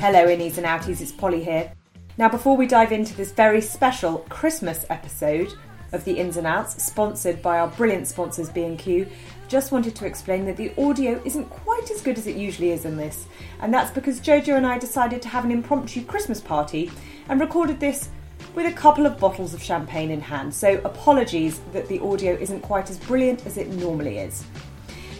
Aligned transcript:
Hello, 0.00 0.26
innies 0.26 0.58
and 0.58 0.66
outies, 0.66 1.00
it's 1.00 1.12
Polly 1.12 1.44
here. 1.44 1.72
Now, 2.18 2.28
before 2.28 2.56
we 2.56 2.66
dive 2.66 2.90
into 2.90 3.14
this 3.14 3.30
very 3.30 3.60
special 3.60 4.18
Christmas 4.28 4.84
episode 4.90 5.52
of 5.92 6.04
the 6.04 6.18
Ins 6.18 6.36
and 6.36 6.48
Outs, 6.48 6.82
sponsored 6.82 7.40
by 7.42 7.60
our 7.60 7.68
brilliant 7.68 8.08
sponsors 8.08 8.50
B&Q, 8.50 9.06
just 9.46 9.70
wanted 9.70 9.94
to 9.94 10.04
explain 10.04 10.46
that 10.46 10.56
the 10.56 10.72
audio 10.82 11.22
isn't 11.24 11.48
quite 11.48 11.92
as 11.92 12.02
good 12.02 12.18
as 12.18 12.26
it 12.26 12.34
usually 12.34 12.72
is 12.72 12.86
in 12.86 12.96
this, 12.96 13.26
and 13.60 13.72
that's 13.72 13.92
because 13.92 14.18
Jojo 14.18 14.56
and 14.56 14.66
I 14.66 14.78
decided 14.78 15.22
to 15.22 15.28
have 15.28 15.44
an 15.44 15.52
impromptu 15.52 16.04
Christmas 16.04 16.40
party 16.40 16.90
and 17.28 17.40
recorded 17.40 17.78
this 17.78 18.08
with 18.54 18.66
a 18.66 18.76
couple 18.76 19.06
of 19.06 19.18
bottles 19.18 19.54
of 19.54 19.62
champagne 19.62 20.10
in 20.10 20.20
hand. 20.20 20.54
So, 20.54 20.80
apologies 20.84 21.60
that 21.72 21.88
the 21.88 22.00
audio 22.00 22.34
isn't 22.34 22.60
quite 22.60 22.90
as 22.90 22.98
brilliant 22.98 23.46
as 23.46 23.56
it 23.56 23.68
normally 23.68 24.18
is. 24.18 24.44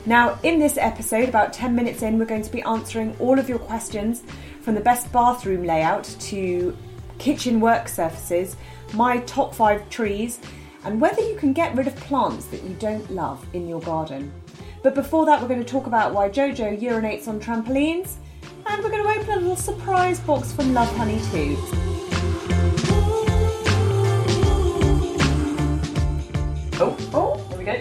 Now, 0.05 0.39
in 0.43 0.59
this 0.59 0.77
episode, 0.77 1.29
about 1.29 1.53
10 1.53 1.75
minutes 1.75 2.03
in, 2.03 2.19
we're 2.19 2.25
going 2.25 2.43
to 2.43 2.53
be 2.53 2.63
answering 2.63 3.17
all 3.21 3.39
of 3.39 3.49
your 3.49 3.59
questions 3.61 4.23
from 4.61 4.75
the 4.75 4.81
best 4.81 5.13
bathroom 5.13 5.65
layout 5.65 6.05
to 6.21 6.77
kitchen 7.19 7.61
work 7.61 7.89
surfaces, 7.89 8.57
my 8.95 9.19
top 9.21 9.55
five 9.55 9.89
trees, 9.91 10.41
and 10.85 11.01
whether 11.01 11.23
you 11.23 11.37
can 11.37 11.53
get 11.53 11.75
rid 11.77 11.87
of 11.87 11.95
plants 11.97 12.47
that 12.47 12.63
you 12.65 12.75
don't 12.81 13.09
love 13.13 13.47
in 13.53 13.69
your 13.69 13.81
garden. 13.81 14.33
But 14.83 14.97
before 14.97 15.25
that, 15.27 15.41
we're 15.41 15.49
going 15.49 15.65
to 15.65 15.71
talk 15.71 15.87
about 15.87 16.13
why 16.13 16.29
Jojo 16.29 16.81
urinates 16.81 17.29
on 17.29 17.39
trampolines, 17.39 18.15
and 18.67 18.83
we're 18.83 18.91
going 18.91 19.05
to 19.05 19.21
open 19.21 19.31
a 19.31 19.37
little 19.37 19.57
surprise 19.57 20.19
box 20.21 20.53
from 20.53 20.75
Love 20.75 20.95
Honey 20.97 21.21
too. 21.31 21.57
Oh, 26.85 26.97
oh, 27.15 27.47
there 27.51 27.59
we 27.59 27.65
go. 27.65 27.75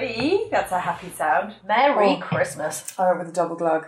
Whee! 0.00 0.48
That's 0.50 0.72
a 0.72 0.78
happy 0.78 1.10
sound. 1.10 1.54
Merry 1.68 2.16
oh. 2.16 2.20
Christmas. 2.22 2.98
I 2.98 3.08
went 3.08 3.18
with 3.18 3.28
a 3.28 3.32
double 3.32 3.56
glug. 3.56 3.86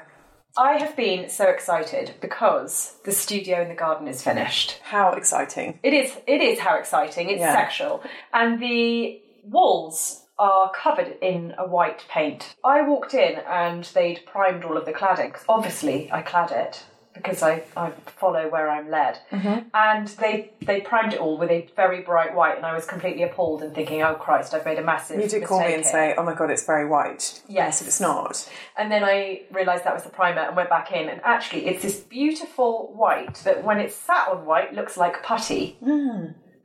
I 0.55 0.75
have 0.75 0.95
been 0.97 1.31
so 1.31 1.47
excited 1.47 2.14
because 2.20 2.97
the 3.06 3.12
studio 3.12 3.62
in 3.62 3.69
the 3.70 3.75
garden 3.75 4.06
is 4.06 4.23
finished. 4.23 4.81
How 4.83 5.12
exciting. 5.12 5.81
It 5.83 5.95
is 5.95 6.12
it 6.27 6.42
is 6.42 6.59
how 6.59 6.77
exciting. 6.77 7.31
It's 7.31 7.41
Yeah. 7.41 7.55
sexual. 7.55 8.03
And 8.34 8.61
the 8.62 9.23
walls 9.45 10.27
are 10.39 10.70
covered 10.73 11.17
in 11.23 11.55
a 11.56 11.67
white 11.67 12.05
paint. 12.11 12.55
I 12.62 12.83
walked 12.83 13.14
in 13.14 13.39
and 13.48 13.84
they'd 13.95 14.27
primed 14.27 14.64
all 14.64 14.77
of 14.77 14.84
the 14.84 14.92
cladding. 14.92 15.33
'cause 15.33 15.45
obviously 15.48 16.11
I 16.12 16.20
clad 16.20 16.51
it 16.51 16.84
because 17.15 17.43
I, 17.43 17.62
I 17.77 17.91
follow 17.91 18.48
where 18.48 18.69
I'm 18.69 18.91
led. 18.91 19.19
Mm-hmm. 19.31 19.69
And 19.73 20.09
they 20.09 20.53
they 20.61 20.81
primed 20.81 21.15
it 21.15 21.20
all 21.20 21.39
with 21.39 21.51
a 21.51 21.69
very 21.77 22.03
bright 22.03 22.34
white 22.34 22.57
and 22.57 22.67
I 22.67 22.75
was 22.75 22.87
completely 22.87 23.23
appalled 23.23 23.62
and 23.62 23.75
thinking, 23.75 24.03
oh 24.03 24.15
Christ, 24.15 24.53
I've 24.53 24.65
made 24.65 24.79
a 24.79 24.84
massive 24.84 25.20
You 25.20 25.29
did 25.29 25.45
call 25.45 25.61
me 25.61 25.67
and 25.67 25.83
here." 25.83 25.92
say, 25.92 26.15
oh 26.19 26.25
my 26.25 26.35
god, 26.35 26.51
it's 26.51 26.67
very 26.67 26.87
white. 26.87 27.42
Yes. 27.48 27.81
If 27.81 27.87
it's 27.87 28.01
not. 28.01 28.48
And 28.77 28.91
then 28.91 29.05
I 29.05 29.42
realised 29.51 29.85
that 29.85 29.95
was 29.95 30.03
the 30.03 30.11
primer 30.11 30.41
and 30.41 30.57
went 30.57 30.69
back 30.69 30.92
in, 30.92 31.09
and 31.09 31.20
actually, 31.25 31.67
it's 31.67 31.83
this 31.83 32.01
beautiful 32.01 32.92
white 32.95 33.35
that, 33.45 33.65
when 33.65 33.79
it's 33.79 33.95
sat 33.95 34.29
on 34.29 34.45
white, 34.45 34.75
looks 34.75 34.97
like 34.97 35.23
putty. 35.23 35.79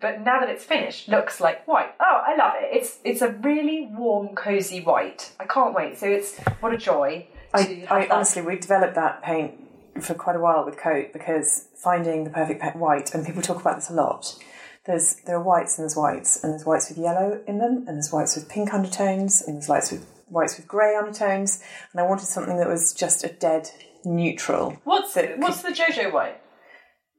But 0.02 0.22
now 0.22 0.40
that 0.40 0.50
it's 0.50 0.64
finished, 0.64 1.10
looks 1.10 1.42
like 1.42 1.68
white. 1.68 1.94
Oh, 2.00 2.24
I 2.26 2.36
love 2.36 2.54
it! 2.58 2.70
It's 2.72 3.00
it's 3.04 3.22
a 3.22 3.32
really 3.32 3.90
warm, 3.92 4.34
cosy 4.36 4.80
white. 4.82 5.34
I 5.40 5.46
can't 5.46 5.76
wait. 5.76 5.98
So 5.98 6.08
it's 6.08 6.40
what 6.62 6.74
a 6.74 6.78
joy. 6.78 7.28
To 7.56 7.60
I, 7.60 7.88
I 7.90 8.08
honestly, 8.10 8.42
we 8.42 8.58
developed 8.58 8.96
that 8.96 9.22
paint 9.24 9.69
for 10.02 10.14
quite 10.14 10.36
a 10.36 10.40
while 10.40 10.66
with 10.66 10.78
coat 10.78 11.14
because 11.14 11.68
finding 11.76 12.24
the 12.24 12.30
perfect 12.30 12.62
pa- 12.62 12.72
white, 12.72 13.14
and 13.14 13.26
people 13.26 13.42
talk 13.42 13.62
about 13.62 13.76
this 13.76 13.90
a 13.90 13.94
lot. 13.94 14.38
There's 14.86 15.16
there 15.26 15.38
are 15.38 15.44
whites 15.44 15.78
and 15.78 15.84
there's 15.84 15.96
whites, 15.96 16.44
and 16.44 16.54
there's 16.54 16.66
whites 16.66 16.90
with 16.90 16.98
yellow 16.98 17.42
in 17.48 17.60
them, 17.60 17.86
and 17.88 17.98
there's 17.98 18.12
whites 18.12 18.36
with 18.36 18.50
pink 18.50 18.74
undertones, 18.74 19.42
and 19.42 19.58
there's 19.58 19.68
whites 19.68 19.92
with 19.92 20.06
whites 20.28 20.58
with 20.58 20.68
grey 20.68 20.96
undertones. 20.96 21.62
And 21.92 22.02
I 22.02 22.08
wanted 22.08 22.26
something 22.26 22.58
that 22.58 22.68
was 22.68 22.94
just 22.94 23.24
a 23.24 23.30
dead 23.30 23.70
neutral. 24.06 24.78
what's 24.84 25.14
that 25.14 25.40
what's 25.40 25.62
the 25.62 25.70
JoJo 25.70 26.14
white? 26.14 26.42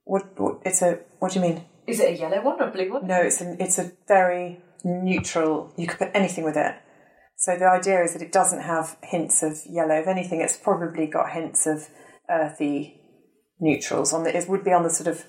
What, 0.05 0.39
what 0.41 0.61
it's 0.65 0.83
a 0.83 1.01
what 1.19 1.33
do 1.33 1.39
you 1.39 1.45
mean? 1.45 1.65
Is 1.87 2.01
it 2.01 2.17
a 2.17 2.21
yellow 2.21 2.43
one 2.43 2.61
or 2.61 2.69
a 2.69 2.71
blue 2.71 2.93
one? 2.93 3.07
No, 3.07 3.21
it's 3.21 3.41
a, 3.41 3.63
it's 3.63 3.79
a 3.79 3.93
very 4.07 4.61
neutral. 4.85 5.73
You 5.77 5.87
could 5.87 5.99
put 5.99 6.11
anything 6.15 6.45
with 6.45 6.57
it. 6.57 6.75
So 7.37 7.57
the 7.57 7.67
idea 7.67 8.03
is 8.03 8.13
that 8.13 8.23
it 8.23 8.33
doesn't 8.33 8.61
have 8.61 8.99
hints 9.03 9.43
of 9.43 9.59
yellow. 9.67 10.01
of 10.01 10.07
anything, 10.07 10.41
it's 10.41 10.57
probably 10.57 11.07
got 11.07 11.31
hints 11.31 11.67
of 11.67 11.89
earthy 12.31 13.01
neutrals 13.59 14.13
on 14.13 14.25
the. 14.25 14.37
It 14.37 14.49
would 14.49 14.65
be 14.65 14.73
on 14.73 14.83
the 14.83 14.91
sort 14.91 15.09
of 15.09 15.25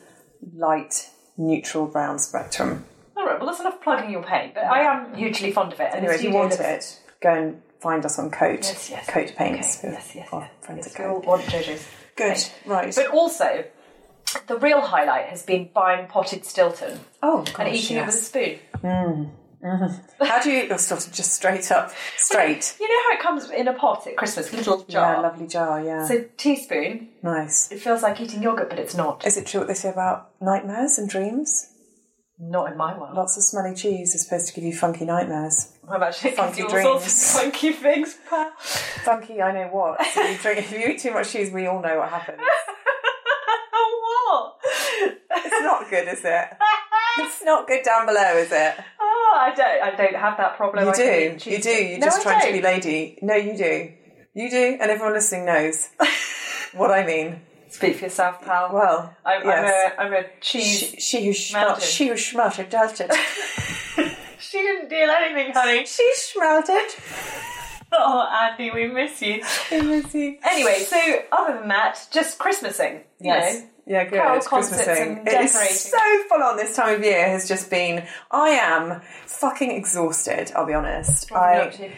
light 0.54 1.10
neutral 1.38 1.88
brown 1.88 2.20
spectrum. 2.20 2.86
All 3.18 3.26
right. 3.26 3.40
Well, 3.40 3.48
that's 3.48 3.60
enough 3.60 3.82
plugging 3.82 4.12
your 4.12 4.24
paint. 4.24 4.54
But 4.56 4.66
I 4.66 4.82
am 4.82 5.14
hugely 5.16 5.52
fond 5.52 5.74
of 5.74 5.80
it. 5.80 5.90
And 5.94 5.96
Anyway, 5.98 6.16
if 6.16 6.24
you 6.24 6.32
want 6.32 6.60
it, 6.60 7.00
go 7.22 7.34
and 7.34 7.62
find 7.80 8.06
us 8.06 8.18
on 8.20 8.32
Coat. 8.32 8.60
Yes, 8.64 8.90
yes. 8.90 9.08
Coat 9.08 9.34
Paints. 9.36 9.80
Okay, 9.80 9.94
Yes, 9.94 10.12
yes, 10.16 10.16
yes. 10.16 10.30
friends 10.62 10.88
yes 10.88 10.98
we 11.00 11.06
all 11.06 11.20
Coat. 11.20 11.26
want 11.28 11.42
JoJo's. 11.44 11.88
Good. 12.16 12.34
paint. 12.36 12.54
Right. 12.66 12.94
But 12.96 13.08
also, 13.08 13.66
the 14.48 14.58
real 14.58 14.82
highlight 14.82 15.26
has 15.28 15.44
been 15.44 15.70
buying 15.74 16.08
potted 16.08 16.46
Stilton 16.46 17.00
oh, 17.22 17.44
gosh, 17.44 17.56
and 17.60 17.76
eating 17.76 17.98
it 17.98 18.06
with 18.06 18.16
a 18.16 18.18
yes. 18.18 18.60
Mm. 18.82 19.32
How 20.22 20.42
do 20.42 20.52
you 20.52 20.64
eat 20.64 20.70
your 20.70 20.78
stuff? 20.80 21.12
Just 21.12 21.34
straight 21.34 21.72
up, 21.72 21.92
straight. 22.18 22.76
You 22.80 22.88
know 22.90 23.00
how 23.12 23.18
it 23.18 23.22
comes 23.22 23.50
in 23.52 23.68
a 23.68 23.74
pot 23.74 24.08
at 24.08 24.18
Christmas, 24.18 24.52
little 24.54 24.84
Yeah, 24.88 24.94
jar. 25.16 25.22
lovely 25.22 25.48
jar. 25.48 25.84
Yeah, 25.84 26.08
So 26.08 26.26
teaspoon. 26.38 27.10
nice. 27.22 27.72
It 27.72 27.80
feels 27.80 28.02
like 28.02 28.20
eating 28.20 28.42
yogurt, 28.42 28.70
but 28.70 28.80
it's 28.80 28.96
not. 28.96 29.26
Is 29.26 29.38
it 29.38 29.46
true 29.46 29.60
what 29.62 29.68
they 29.68 29.74
say 29.76 29.90
about 29.90 30.32
nightmares 30.42 30.98
and 30.98 31.08
dreams? 31.10 31.68
Not 32.44 32.72
in 32.72 32.78
my 32.78 32.98
world. 32.98 33.16
Lots 33.16 33.38
of 33.38 33.44
smelly 33.44 33.76
cheese 33.76 34.16
is 34.16 34.24
supposed 34.24 34.48
to 34.48 34.54
give 34.56 34.64
you 34.64 34.74
funky 34.76 35.06
nightmares. 35.06 35.74
I'm 35.88 36.02
actually 36.02 36.32
Funky 36.32 36.64
funky 36.64 36.76
all 36.78 37.00
sorts 37.00 37.04
dreams. 37.06 37.36
of 37.36 37.42
funky 37.54 37.72
things. 37.72 38.18
pal. 38.28 38.52
Funky, 39.04 39.42
I 39.44 39.52
know 39.52 39.68
what. 39.68 39.98
If 40.02 40.16
you, 40.16 40.38
drink, 40.42 40.58
if 40.60 40.72
you 40.72 40.80
eat 40.88 41.00
too 41.02 41.12
much 41.14 41.32
cheese, 41.32 41.52
we 41.54 41.68
all 41.68 41.80
know 41.84 42.00
what 42.00 42.10
happens. 42.10 42.40
what? 43.72 44.56
It's 44.64 45.62
not 45.64 45.88
good, 45.90 46.08
is 46.08 46.22
it? 46.26 46.48
It's 47.20 47.44
not 47.44 47.68
good 47.68 47.84
down 47.84 48.06
below, 48.06 48.38
is 48.38 48.52
it? 48.52 48.76
Oh, 49.00 49.34
I 49.40 49.54
don't. 49.56 49.82
I 49.84 49.96
don't 49.96 50.16
have 50.16 50.38
that 50.38 50.58
problem. 50.58 50.86
You 50.86 50.92
I 50.92 50.96
do. 50.96 51.50
You 51.50 51.62
do. 51.62 51.70
You're 51.70 52.00
No, 52.00 52.06
just 52.08 52.20
I 52.20 52.24
trying 52.24 52.40
to 52.42 52.46
don't. 52.48 52.56
be 52.58 52.62
lady. 52.62 53.20
No, 53.22 53.36
you 53.36 53.58
do. 53.58 53.92
You 54.34 54.50
do, 54.50 54.78
and 54.80 54.90
everyone 54.90 55.14
listening 55.14 55.46
knows 55.46 55.90
what 56.74 56.92
I 56.92 57.06
mean. 57.06 57.42
Speak 57.70 57.98
for 57.98 58.06
yourself, 58.06 58.42
pal. 58.42 58.70
Well, 58.74 59.16
I'm, 59.26 59.46
yes. 59.46 59.94
I'm 59.98 60.14
a, 60.14 60.16
I'm 60.18 60.24
a 60.24 60.28
cheese. 60.42 60.80
She, 60.80 60.98
she 61.00 61.26
who 61.28 61.34
she 61.34 62.08
who 62.10 62.18
smelt 62.18 62.60
it, 62.60 62.74
it. 62.74 64.18
She 64.40 64.58
didn't 64.58 64.90
deal 64.90 65.10
anything, 65.10 65.54
honey. 65.54 65.86
she 65.86 66.12
smelt 66.16 66.66
it. 66.70 66.98
Oh, 67.94 68.26
Andy, 68.26 68.72
we 68.72 68.88
miss 68.88 69.22
you. 69.22 69.44
we 69.70 69.82
miss 69.82 70.14
you. 70.16 70.38
Anyway, 70.50 70.80
so 70.88 70.98
other 71.30 71.60
than 71.60 71.68
that, 71.68 72.08
just 72.10 72.40
Christmasing. 72.40 73.00
You 73.20 73.34
Yes. 73.34 73.60
know, 73.64 73.68
Yeah, 73.88 74.04
good. 74.06 74.14
Carol 74.20 74.38
It's 74.38 74.48
concerts 74.48 74.88
Christmasing. 74.88 75.20
and 75.20 75.28
It 75.28 75.42
is 75.42 75.82
so 75.92 75.98
full 76.30 76.44
on 76.44 76.58
this 76.58 76.76
time 76.76 76.96
of 76.96 77.04
year 77.04 77.28
has 77.30 77.48
just 77.48 77.70
been. 77.70 78.06
I 78.30 78.50
am 78.50 79.02
fucking 79.26 79.72
exhausted. 79.72 80.52
I'll 80.56 80.66
be 80.68 80.74
honest. 80.74 81.32
What 81.32 81.42
have 81.42 81.56
you 81.56 81.62
I, 81.62 81.64
been 81.78 81.92
up 81.92 81.92
to? 81.92 81.98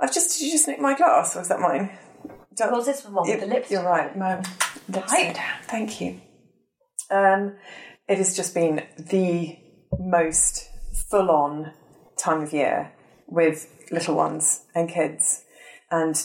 I've 0.00 0.14
just. 0.14 0.38
Did 0.38 0.46
you 0.46 0.52
just 0.52 0.68
nick 0.68 0.80
my 0.80 0.94
glass? 0.96 1.34
Or 1.36 1.40
was 1.40 1.48
that 1.48 1.60
mine? 1.60 1.90
Don't- 2.56 2.72
Was 2.72 2.86
this 2.86 3.04
one 3.04 3.28
with 3.28 3.40
the 3.40 3.46
lips? 3.46 3.70
You're 3.70 3.82
right. 3.84 4.16
My 4.16 4.36
lips. 4.88 5.12
Thank 5.66 6.00
you. 6.00 6.20
Um, 7.10 7.56
it 8.08 8.18
has 8.18 8.36
just 8.36 8.54
been 8.54 8.82
the 8.98 9.58
most 9.98 10.68
full 11.10 11.30
on 11.30 11.72
time 12.16 12.42
of 12.42 12.52
year 12.52 12.92
with 13.26 13.66
little 13.90 14.14
ones 14.14 14.64
and 14.74 14.88
kids 14.88 15.42
and 15.90 16.22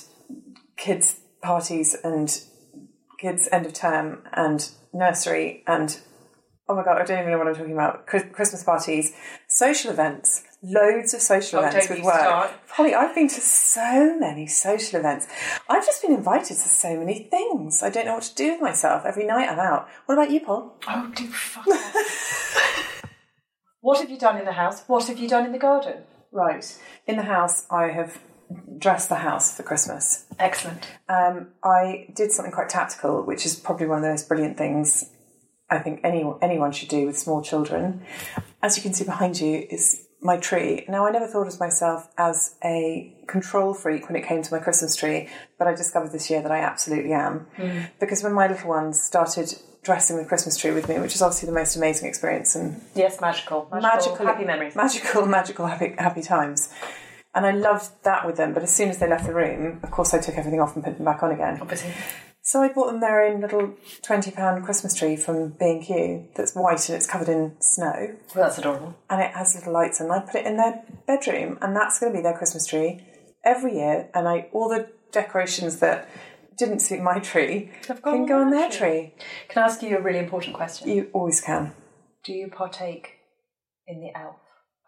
kids 0.78 1.20
parties 1.42 1.96
and 2.04 2.42
kids 3.20 3.48
end 3.52 3.66
of 3.66 3.74
term 3.74 4.24
and 4.34 4.70
nursery 4.94 5.64
and 5.68 6.00
oh 6.68 6.76
my 6.76 6.84
god 6.84 7.02
I 7.02 7.06
don't 7.06 7.20
even 7.20 7.32
know 7.32 7.38
what 7.38 7.48
I'm 7.48 7.56
talking 7.56 7.74
about. 7.74 8.06
Christmas 8.08 8.64
parties 8.64 9.12
social 9.48 9.92
events 9.92 10.44
loads 10.62 11.14
of 11.14 11.22
social 11.22 11.60
Oh, 11.60 11.66
events 11.66 11.90
with 11.90 12.04
work 12.04 12.20
start. 12.20 12.52
Holly 12.70 12.94
I've 12.94 13.16
been 13.16 13.28
to 13.30 13.42
so 13.42 14.18
many 14.20 14.46
social 14.48 15.00
events. 15.00 15.28
I've 15.70 15.86
just 15.86 16.02
been 16.02 16.14
invited 16.14 16.48
to 16.48 16.56
so 16.56 16.98
many 16.98 17.28
things. 17.30 17.82
I 17.84 17.90
don't 17.90 18.06
know 18.06 18.16
what 18.16 18.24
to 18.24 18.36
do 18.36 18.52
with 18.54 18.62
myself. 18.62 19.04
Every 19.06 19.26
night 19.26 19.50
I'm 19.50 19.60
out. 19.60 19.88
What 20.06 20.16
about 20.16 20.32
you 20.32 20.40
Paul? 20.42 20.76
Oh, 20.88 21.12
do 21.16 21.28
fuck 21.28 21.66
what 23.82 24.00
have 24.00 24.10
you 24.10 24.18
done 24.18 24.38
in 24.38 24.46
the 24.46 24.54
house? 24.54 24.84
What 24.88 25.08
have 25.08 25.18
you 25.20 25.28
done 25.30 25.46
in 25.46 25.52
the 25.52 25.60
garden? 25.60 26.04
right. 26.32 26.78
In 27.08 27.18
the 27.18 27.24
house 27.24 27.66
I 27.72 27.88
have 27.88 28.20
dressed 28.78 29.10
the 29.10 29.16
house 29.16 29.56
for 29.56 29.64
Christmas 29.64 30.26
Excellent. 30.40 30.88
Um, 31.10 31.50
I 31.64 32.08
did 32.16 32.32
something 32.32 32.52
quite 32.54 32.70
tactical, 32.70 33.24
which 33.24 33.46
is 33.46 33.56
probably 33.56 33.88
one 33.88 33.98
of 34.00 34.04
the 34.04 34.10
most 34.10 34.28
brilliant 34.30 34.58
things 34.58 35.10
I 35.70 35.80
think 35.80 36.00
anyone 36.04 36.40
anyone 36.42 36.72
should 36.72 36.90
do 36.90 37.06
with 37.06 37.18
small 37.18 37.42
children. 37.44 38.02
As 38.64 38.76
you 38.78 38.82
can 38.84 38.94
see 38.94 39.04
behind 39.04 39.40
you 39.40 39.68
is 39.70 40.06
my 40.22 40.38
tree. 40.38 40.84
Now, 40.90 41.06
I 41.06 41.12
never 41.12 41.28
thought 41.28 41.48
of 41.48 41.60
myself 41.60 42.08
as 42.18 42.56
a 42.64 43.14
control 43.28 43.74
freak 43.74 44.08
when 44.10 44.16
it 44.18 44.26
came 44.28 44.42
to 44.42 44.54
my 44.54 44.60
Christmas 44.60 44.96
tree, 44.96 45.30
but 45.58 45.68
I 45.68 45.74
discovered 45.76 46.12
this 46.12 46.30
year 46.30 46.42
that 46.42 46.52
I 46.52 46.60
absolutely 46.60 47.14
am. 47.14 47.48
Because 48.00 48.24
when 48.24 48.34
my 48.34 48.48
little 48.48 48.68
ones 48.70 49.00
started 49.02 49.54
dressing 49.84 50.18
the 50.18 50.26
Christmas 50.26 50.58
tree 50.58 50.72
with 50.72 50.90
me, 50.90 51.00
which 51.00 51.16
is 51.16 51.22
obviously 51.22 51.48
the 51.48 51.54
most 51.56 51.76
amazing 51.78 52.08
experience 52.10 52.56
and 52.56 52.82
Yes, 52.96 53.22
magical. 53.22 53.70
Magical, 53.72 54.26
happy 54.26 54.44
memories. 54.44 54.76
magical, 54.76 55.26
magical, 55.38 55.68
happy, 55.68 55.94
happy 55.98 56.22
times. 56.22 56.70
And 57.36 57.46
I 57.46 57.52
loved 57.52 57.92
that 58.04 58.26
with 58.26 58.38
them. 58.38 58.54
But 58.54 58.64
as 58.64 58.74
soon 58.76 58.90
as 58.90 58.98
they 58.98 59.08
left 59.08 59.26
the 59.28 59.34
room, 59.34 59.80
of 59.84 59.92
course, 59.92 60.14
I 60.14 60.20
took 60.20 60.36
everything 60.36 60.60
off 60.60 60.76
and 60.76 60.84
put 60.84 60.96
them 60.96 61.06
back 61.06 61.22
on 61.22 61.32
again. 61.32 61.60
Obviously. 61.62 61.94
So 62.42 62.62
I 62.64 62.70
bought 62.70 62.88
them 62.88 63.00
their 63.02 63.22
own 63.22 63.42
little 63.42 63.74
twenty 64.02 64.32
pound 64.32 64.64
Christmas 64.66 64.96
tree 64.96 65.16
from 65.16 65.50
B 65.50 65.66
and 65.66 65.84
Q 65.84 66.30
that's 66.36 66.56
white 66.56 66.88
and 66.90 66.96
it's 66.96 67.06
covered 67.06 67.30
in 67.30 67.56
snow 67.60 68.16
Well, 68.34 68.46
that's 68.46 68.58
adorable. 68.58 68.96
and 69.10 69.22
it 69.22 69.32
has 69.36 69.54
little 69.54 69.74
lights 69.74 70.00
and 70.00 70.12
I 70.12 70.22
put 70.22 70.36
it 70.36 70.48
in 70.48 70.58
their 70.58 70.82
bedroom 71.06 71.60
and 71.62 71.76
that's 71.76 72.00
going 72.00 72.12
to 72.12 72.18
be 72.18 72.24
their 72.24 72.34
Christmas 72.36 72.66
tree 72.66 73.06
every 73.46 73.76
year. 73.76 74.10
And 74.16 74.28
I 74.28 74.48
all 74.52 74.68
the 74.70 74.90
decorations 75.12 75.80
that 75.82 76.10
didn't 76.58 76.80
suit 76.80 77.02
my 77.02 77.20
tree 77.20 77.70
can 78.04 78.26
go 78.26 78.40
on 78.42 78.50
their 78.50 78.70
their 78.70 78.72
tree. 78.72 79.14
Can 79.50 79.62
I 79.62 79.66
ask 79.68 79.84
you 79.84 79.98
a 79.98 80.02
really 80.02 80.20
important 80.20 80.56
question? 80.56 80.90
You 80.90 81.10
always 81.14 81.42
can. 81.42 81.74
Do 82.24 82.34
you 82.34 82.48
partake 82.48 83.12
in 83.86 84.02
the 84.02 84.18
elf? 84.20 84.38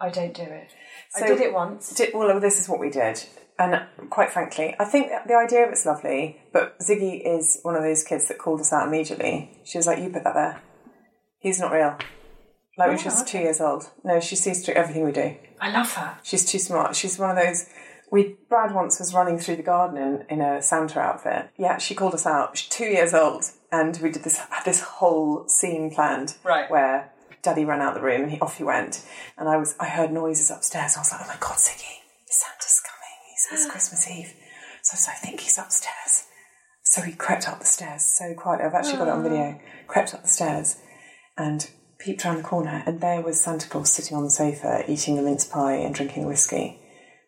I 0.00 0.08
don't 0.08 0.34
do 0.34 0.42
it. 0.42 0.72
So- 1.14 1.24
I 1.24 1.28
did 1.28 1.40
it 1.40 1.52
once. 1.52 1.94
Did, 1.94 2.14
well, 2.14 2.40
this 2.40 2.60
is 2.60 2.68
what 2.68 2.80
we 2.80 2.90
did. 2.90 3.22
And 3.58 3.86
quite 4.10 4.32
frankly, 4.32 4.74
I 4.80 4.84
think 4.84 5.10
the 5.26 5.34
idea 5.34 5.64
of 5.64 5.72
it's 5.72 5.86
lovely, 5.86 6.40
but 6.52 6.78
Ziggy 6.80 7.22
is 7.24 7.60
one 7.62 7.76
of 7.76 7.82
those 7.82 8.02
kids 8.02 8.28
that 8.28 8.38
called 8.38 8.60
us 8.60 8.72
out 8.72 8.88
immediately. 8.88 9.60
She 9.64 9.78
was 9.78 9.86
like, 9.86 9.98
You 9.98 10.08
put 10.08 10.24
that 10.24 10.34
there. 10.34 10.60
He's 11.38 11.60
not 11.60 11.70
real. 11.70 11.96
Like 12.78 12.88
when 12.88 12.98
she 12.98 13.08
oh, 13.08 13.12
was 13.12 13.24
two 13.24 13.38
years 13.38 13.60
old. 13.60 13.90
No, 14.02 14.20
she 14.20 14.36
sees 14.36 14.64
through 14.64 14.74
everything 14.74 15.04
we 15.04 15.12
do. 15.12 15.36
I 15.60 15.70
love 15.70 15.92
her. 15.94 16.18
She's 16.22 16.44
too 16.44 16.58
smart. 16.58 16.96
She's 16.96 17.18
one 17.18 17.36
of 17.36 17.44
those. 17.44 17.66
We 18.10 18.36
Brad 18.48 18.74
once 18.74 18.98
was 18.98 19.14
running 19.14 19.38
through 19.38 19.56
the 19.56 19.62
garden 19.62 19.96
in, 19.96 20.26
in 20.28 20.40
a 20.40 20.62
Santa 20.62 20.98
outfit. 21.00 21.50
Yeah, 21.56 21.78
she 21.78 21.94
called 21.94 22.14
us 22.14 22.26
out. 22.26 22.56
She's 22.56 22.68
two 22.68 22.86
years 22.86 23.14
old, 23.14 23.44
and 23.70 23.96
we 24.02 24.10
did 24.10 24.24
this 24.24 24.38
had 24.38 24.64
this 24.64 24.80
whole 24.80 25.46
scene 25.48 25.90
planned. 25.90 26.36
Right. 26.42 26.70
Where 26.70 27.11
Daddy 27.42 27.64
ran 27.64 27.80
out 27.80 27.94
the 27.94 28.00
room, 28.00 28.28
he 28.28 28.38
off 28.40 28.58
he 28.58 28.64
went, 28.64 29.04
and 29.36 29.48
I 29.48 29.56
was 29.56 29.74
I 29.80 29.86
heard 29.86 30.12
noises 30.12 30.50
upstairs. 30.50 30.96
I 30.96 31.00
was 31.00 31.12
like, 31.12 31.22
oh 31.24 31.28
my 31.28 31.36
god, 31.40 31.56
Ziggy, 31.56 31.98
Santa's 32.26 32.80
coming. 32.84 33.02
Says 33.36 33.68
Christmas 33.70 34.08
Eve. 34.08 34.34
So 34.82 34.94
I 34.94 34.96
was 34.96 35.06
like, 35.08 35.16
I 35.16 35.26
think 35.26 35.40
he's 35.40 35.58
upstairs. 35.58 36.24
So 36.84 37.02
he 37.02 37.12
crept 37.12 37.48
up 37.48 37.58
the 37.58 37.66
stairs 37.66 38.04
so 38.04 38.34
quietly. 38.34 38.66
I've 38.66 38.74
actually 38.74 38.98
got 38.98 39.08
it 39.08 39.12
on 39.12 39.20
ah. 39.20 39.28
video. 39.28 39.60
Crept 39.88 40.14
up 40.14 40.22
the 40.22 40.28
stairs 40.28 40.76
and 41.36 41.68
peeped 41.98 42.24
around 42.24 42.36
the 42.36 42.42
corner, 42.42 42.82
and 42.86 43.00
there 43.00 43.20
was 43.20 43.40
Santa 43.40 43.68
Claus 43.68 43.90
sitting 43.90 44.16
on 44.16 44.24
the 44.24 44.30
sofa 44.30 44.84
eating 44.88 45.18
a 45.18 45.22
mince 45.22 45.44
pie 45.44 45.74
and 45.74 45.94
drinking 45.94 46.26
whiskey. 46.26 46.78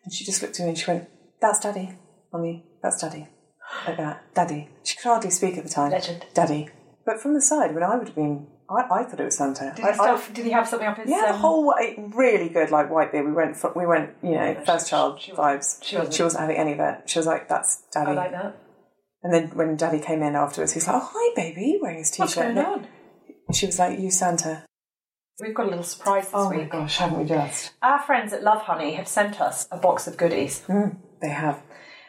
And 0.03 0.13
she 0.13 0.23
just 0.23 0.41
looked 0.41 0.59
at 0.59 0.63
me 0.63 0.69
and 0.69 0.77
she 0.77 0.89
went, 0.89 1.09
That's 1.41 1.59
Daddy, 1.59 1.97
Mummy, 2.31 2.65
that's 2.81 3.01
Daddy. 3.01 3.27
Like 3.87 3.97
that, 3.97 4.33
Daddy. 4.33 4.69
She 4.83 4.95
could 4.95 5.05
hardly 5.09 5.31
speak 5.31 5.57
at 5.57 5.63
the 5.63 5.69
time. 5.69 5.91
Legend. 5.91 6.25
Daddy. 6.33 6.69
But 7.05 7.19
from 7.19 7.33
the 7.33 7.41
side, 7.41 7.73
when 7.73 7.83
I 7.83 7.95
would 7.95 8.07
have 8.07 8.15
been, 8.15 8.47
I, 8.69 8.99
I 9.01 9.03
thought 9.03 9.19
it 9.19 9.25
was 9.25 9.37
Santa. 9.37 9.73
Did 9.75 9.85
I, 9.85 9.89
he, 9.89 9.93
stuff, 9.95 10.33
did 10.33 10.45
he 10.45 10.51
have 10.51 10.67
something 10.67 10.87
up 10.87 10.97
his 10.97 11.09
yeah, 11.09 11.25
the 11.27 11.33
um, 11.33 11.39
whole 11.39 11.67
way, 11.67 11.95
really 12.13 12.49
good, 12.49 12.71
like 12.71 12.89
white 12.89 13.11
beard. 13.11 13.25
We 13.25 13.31
went, 13.33 13.55
for, 13.55 13.71
we 13.75 13.85
went, 13.85 14.11
you 14.23 14.31
know, 14.31 14.55
first 14.65 14.89
child 14.89 15.21
she 15.21 15.31
vibes. 15.31 15.83
she 15.83 15.97
wasn't. 15.97 16.39
having 16.39 16.57
any 16.57 16.73
of 16.73 16.79
it. 16.79 17.01
She 17.09 17.19
was 17.19 17.27
like, 17.27 17.47
"That's 17.47 17.83
daddy." 17.93 18.11
I 18.11 18.15
like 18.15 18.31
that. 18.31 18.57
And 19.23 19.33
then 19.33 19.49
when 19.55 19.75
daddy 19.75 19.99
came 19.99 20.21
in 20.23 20.35
afterwards, 20.35 20.73
he's 20.73 20.87
like, 20.87 20.95
"Oh, 20.97 21.09
hi, 21.13 21.33
baby," 21.35 21.79
wearing 21.81 21.99
his 21.99 22.11
t-shirt. 22.11 22.21
What's 22.21 22.35
going 22.35 22.57
on? 22.57 22.87
She 23.53 23.65
was 23.67 23.77
like, 23.77 23.99
"You 23.99 24.09
Santa." 24.09 24.65
We've 25.39 25.53
got 25.53 25.65
a 25.65 25.69
little 25.69 25.83
surprise 25.83 26.25
this 26.25 26.33
Oh 26.33 26.49
my 26.49 26.57
week. 26.59 26.71
gosh, 26.71 26.97
haven't 26.97 27.19
we 27.19 27.25
just? 27.25 27.73
Our 27.83 28.01
friends 28.01 28.31
at 28.31 28.41
Love 28.41 28.61
Honey 28.61 28.93
have 28.93 29.07
sent 29.07 29.41
us 29.41 29.67
a 29.69 29.77
box 29.77 30.07
of 30.07 30.15
goodies, 30.15 30.63
They 31.21 31.29
have. 31.29 31.61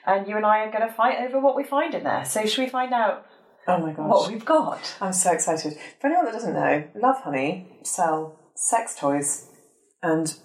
and 0.06 0.28
you 0.28 0.36
and 0.36 0.46
I 0.46 0.58
are 0.60 0.70
going 0.70 0.86
to 0.86 0.94
fight 0.94 1.18
over 1.26 1.40
what 1.40 1.56
we 1.56 1.64
find 1.64 1.92
in 1.92 2.04
there. 2.04 2.24
So, 2.24 2.46
should 2.46 2.62
we 2.62 2.68
find 2.70 2.94
out 2.94 3.26
Oh 3.68 3.78
my 3.78 3.92
gosh. 3.92 4.08
what 4.08 4.30
we've 4.30 4.44
got? 4.44 4.96
I'm 5.00 5.12
so 5.12 5.32
excited. 5.32 5.76
For 6.00 6.06
anyone 6.06 6.26
that 6.26 6.34
doesn't 6.34 6.54
know, 6.54 6.84
Love 6.94 7.22
Honey 7.22 7.80
sell 7.82 8.38
sex 8.54 8.96
toys 8.98 9.48
and 10.02 10.36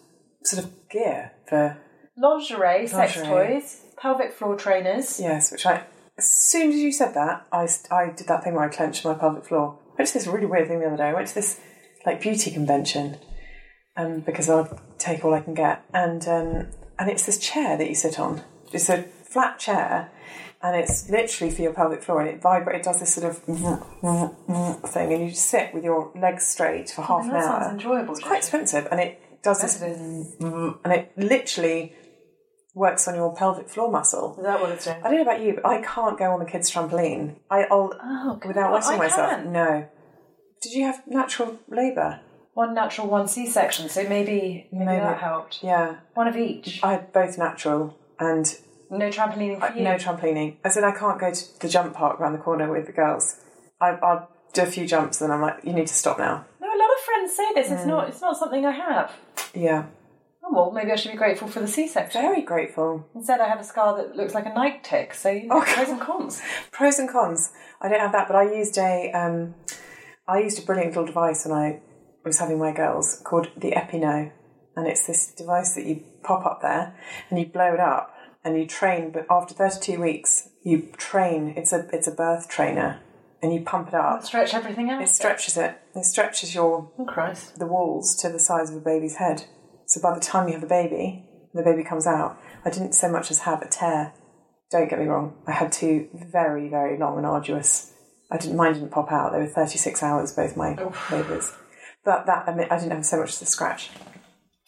sort 0.43 0.65
of 0.65 0.89
gear 0.89 1.31
for 1.47 1.77
Lingerie, 2.17 2.87
sex 2.87 3.21
toys, 3.21 3.81
pelvic 3.97 4.33
floor 4.33 4.55
trainers. 4.55 5.19
yes, 5.19 5.51
which 5.51 5.65
I 5.65 5.83
as 6.17 6.29
soon 6.29 6.69
as 6.69 6.75
you 6.75 6.91
said 6.91 7.13
that, 7.15 7.47
I, 7.51 7.67
I 7.89 8.11
did 8.11 8.27
that 8.27 8.43
thing 8.43 8.53
where 8.53 8.63
I 8.63 8.69
clenched 8.69 9.03
my 9.03 9.13
pelvic 9.13 9.45
floor. 9.45 9.79
I 9.93 9.95
went 9.97 10.07
to 10.09 10.13
this 10.13 10.27
really 10.27 10.45
weird 10.45 10.67
thing 10.67 10.79
the 10.79 10.85
other 10.85 10.97
day. 10.97 11.05
I 11.05 11.13
went 11.13 11.27
to 11.27 11.35
this 11.35 11.59
like 12.05 12.21
beauty 12.21 12.51
convention 12.51 13.17
um, 13.97 14.19
because 14.19 14.49
I'll 14.49 14.79
take 14.97 15.25
all 15.25 15.33
I 15.33 15.41
can 15.41 15.53
get, 15.53 15.83
and 15.93 16.27
um, 16.27 16.67
and 16.99 17.09
it's 17.09 17.25
this 17.25 17.39
chair 17.39 17.77
that 17.77 17.87
you 17.87 17.95
sit 17.95 18.19
on. 18.19 18.43
It's 18.71 18.89
a 18.89 19.03
flat 19.03 19.57
chair, 19.59 20.11
and 20.63 20.75
it's 20.75 21.09
literally 21.09 21.53
for 21.53 21.61
your 21.61 21.73
pelvic 21.73 22.03
floor, 22.03 22.21
and 22.21 22.29
it 22.29 22.41
vibrates. 22.41 22.79
It 22.87 22.89
does 22.91 22.99
this 22.99 23.13
sort 23.13 23.27
of 23.29 23.37
thing, 24.89 25.13
and 25.13 25.23
you 25.23 25.29
just 25.29 25.47
sit 25.47 25.73
with 25.73 25.83
your 25.83 26.11
legs 26.15 26.47
straight 26.47 26.89
for 26.89 27.01
half 27.01 27.23
oh, 27.25 27.29
an 27.29 27.35
hour. 27.35 27.41
sounds 27.41 27.71
enjoyable, 27.73 28.13
It's 28.13 28.23
quite 28.23 28.37
expensive, 28.37 28.87
and 28.91 28.99
it 28.99 29.41
does 29.43 29.61
this, 29.61 29.81
and 29.81 30.93
it 30.93 31.11
literally 31.17 31.93
works 32.73 33.07
on 33.07 33.15
your 33.15 33.35
pelvic 33.35 33.69
floor 33.69 33.91
muscle. 33.91 34.35
Is 34.37 34.43
that 34.43 34.61
what 34.61 34.71
it's 34.71 34.85
doing? 34.85 34.97
I 35.03 35.09
don't 35.09 35.15
know 35.17 35.21
about 35.23 35.41
you, 35.41 35.53
but 35.55 35.65
I 35.65 35.81
can't 35.81 36.17
go 36.17 36.31
on 36.31 36.39
the 36.39 36.45
kids' 36.45 36.71
trampoline. 36.71 37.35
I, 37.49 37.63
I'll 37.63 37.93
Oh, 38.01 38.39
without 38.45 38.71
wetting 38.71 38.97
myself. 38.97 39.29
can. 39.29 39.51
No. 39.51 39.87
Did 40.61 40.73
you 40.73 40.85
have 40.85 41.01
natural 41.07 41.59
labour? 41.67 42.21
One 42.53 42.73
natural, 42.73 43.07
one 43.07 43.27
C-section. 43.27 43.89
So 43.89 44.03
maybe 44.03 44.67
maybe, 44.71 44.85
Maybe. 44.85 44.99
that 45.01 45.19
helped. 45.19 45.63
Yeah, 45.63 45.97
One 46.13 46.27
of 46.27 46.37
each. 46.37 46.81
I 46.83 46.91
had 46.93 47.11
both 47.13 47.37
natural 47.37 47.97
and 48.19 48.55
No 48.91 49.09
trampolining 49.09 49.59
for 49.59 49.73
you. 49.75 49.83
no 49.83 49.95
trampolining. 49.95 50.57
I 50.65 50.69
said 50.69 50.83
I 50.83 50.91
can't 50.91 51.19
go 51.19 51.31
to 51.31 51.59
the 51.61 51.69
jump 51.69 51.93
park 51.95 52.19
around 52.19 52.33
the 52.33 52.39
corner 52.39 52.69
with 52.71 52.85
the 52.87 52.91
girls. 52.91 53.37
I, 53.79 53.91
I'll 53.91 54.29
do 54.53 54.61
a 54.63 54.65
few 54.65 54.85
jumps, 54.85 55.21
and 55.21 55.31
I'm 55.31 55.41
like, 55.41 55.63
you 55.63 55.71
need 55.73 55.87
to 55.87 55.93
stop 55.93 56.19
now. 56.19 56.45
No, 56.59 56.67
a 56.67 56.77
lot 56.77 56.89
of 56.91 56.99
friends 57.05 57.35
say 57.35 57.53
this. 57.55 57.71
It's 57.71 57.85
not. 57.85 58.09
It's 58.09 58.21
not 58.21 58.37
something 58.37 58.65
I 58.65 58.71
have. 58.71 59.11
Yeah, 59.55 59.85
Oh 60.43 60.49
well, 60.51 60.71
maybe 60.71 60.91
I 60.91 60.95
should 60.95 61.11
be 61.11 61.17
grateful 61.17 61.47
for 61.47 61.59
the 61.61 61.67
C-section. 61.67 62.21
very 62.21 62.41
grateful. 62.41 63.07
Instead, 63.15 63.39
I 63.39 63.47
have 63.47 63.59
a 63.59 63.63
scar 63.63 63.95
that 63.97 64.15
looks 64.15 64.33
like 64.33 64.45
a 64.45 64.53
Nike 64.53 64.79
tick. 64.83 65.13
So 65.13 65.29
you 65.29 65.47
know, 65.47 65.57
Oh, 65.57 65.61
pros 65.65 65.89
and 65.89 66.01
cons. 66.01 66.41
Pros 66.71 66.99
and 66.99 67.09
cons. 67.09 67.51
I 67.81 67.87
don't 67.89 67.99
have 67.99 68.11
that, 68.11 68.27
but 68.27 68.35
I 68.35 68.43
used 68.53 68.77
a 68.77 69.11
um, 69.13 69.55
I 70.27 70.39
used 70.39 70.61
a 70.61 70.65
brilliant 70.65 70.89
little 70.91 71.05
device 71.05 71.45
when 71.45 71.57
I 71.57 71.79
was 72.25 72.39
having 72.39 72.59
my 72.59 72.71
girls 72.73 73.21
called 73.23 73.47
the 73.55 73.73
Epi-No, 73.73 74.31
and 74.75 74.87
it's 74.87 75.07
this 75.07 75.27
device 75.33 75.75
that 75.75 75.85
you 75.85 76.03
pop 76.23 76.45
up 76.45 76.61
there 76.61 76.95
and 77.29 77.39
you 77.39 77.45
blow 77.47 77.73
it 77.73 77.79
up 77.79 78.10
and 78.43 78.57
you 78.57 78.65
train. 78.65 79.11
But 79.11 79.25
after 79.29 79.53
thirty 79.53 79.79
two 79.79 80.01
weeks, 80.01 80.49
you 80.63 80.89
train. 80.97 81.53
It's 81.55 81.73
a 81.73 81.87
it's 81.93 82.07
a 82.07 82.11
birth 82.11 82.49
trainer, 82.49 83.01
and 83.41 83.53
you 83.53 83.61
pump 83.61 83.89
it 83.89 83.93
up. 83.93 84.23
Stretch 84.23 84.53
everything 84.53 84.89
out. 84.89 85.01
It 85.01 85.09
stretches 85.09 85.57
it. 85.57 85.79
It 85.95 86.05
stretches 86.05 86.55
your 86.55 86.91
Oh 86.97 87.05
Christ! 87.05 87.59
the 87.59 87.67
walls 87.67 88.15
to 88.17 88.29
the 88.29 88.39
size 88.39 88.69
of 88.69 88.77
a 88.77 88.79
baby's 88.79 89.15
head. 89.15 89.45
So 89.85 90.01
by 90.01 90.13
the 90.13 90.21
time 90.21 90.47
you 90.47 90.53
have 90.53 90.61
the 90.61 90.67
baby, 90.67 91.25
the 91.53 91.63
baby 91.63 91.83
comes 91.83 92.07
out. 92.07 92.39
I 92.63 92.69
didn't 92.69 92.93
so 92.93 93.09
much 93.11 93.31
as 93.31 93.39
have 93.39 93.61
a 93.61 93.67
tear. 93.67 94.13
Don't 94.69 94.89
get 94.89 94.99
me 94.99 95.05
wrong. 95.05 95.35
I 95.47 95.51
had 95.51 95.71
two 95.71 96.07
very, 96.13 96.69
very 96.69 96.97
long 96.97 97.17
and 97.17 97.25
arduous. 97.25 97.91
I 98.31 98.37
didn't 98.37 98.55
mine 98.55 98.73
didn't 98.73 98.91
pop 98.91 99.11
out. 99.11 99.33
They 99.33 99.39
were 99.39 99.47
thirty 99.47 99.77
six 99.77 100.01
hours, 100.01 100.31
both 100.31 100.55
my 100.55 100.77
labours. 101.11 101.53
But 102.05 102.25
that 102.25 102.47
I, 102.47 102.55
mean, 102.55 102.67
I 102.71 102.77
didn't 102.77 102.93
have 102.93 103.05
so 103.05 103.19
much 103.19 103.29
as 103.29 103.41
a 103.41 103.45
scratch. 103.45 103.89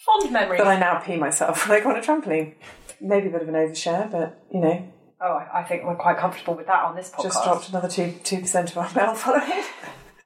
Fond 0.06 0.32
memory. 0.32 0.58
But 0.58 0.68
I 0.68 0.78
now 0.78 1.00
pee 1.00 1.16
myself 1.16 1.68
when 1.68 1.80
I 1.80 1.84
go 1.84 1.90
on 1.92 1.96
a 1.96 2.02
trampoline. 2.02 2.56
Maybe 3.04 3.28
a 3.28 3.32
bit 3.32 3.42
of 3.42 3.50
an 3.50 3.56
overshare, 3.56 4.10
but 4.10 4.44
you 4.52 4.62
know, 4.62 4.88
oh, 5.22 5.40
I, 5.54 5.64
think 5.64 5.84
we're 5.84 5.96
quite 5.96 6.18
comfortable 6.18 6.56
with 6.56 6.68
that 6.68 6.84
on 6.84 6.96
this 6.96 7.10
podcast. 7.10 7.24
just 7.24 7.44
dropped 7.44 7.70
another 7.70 7.90
two 7.90 8.14
two 8.24 8.40
percent 8.40 8.72
of 8.72 8.78
our 8.78 8.90
mail 8.96 9.14
following. 9.24 9.64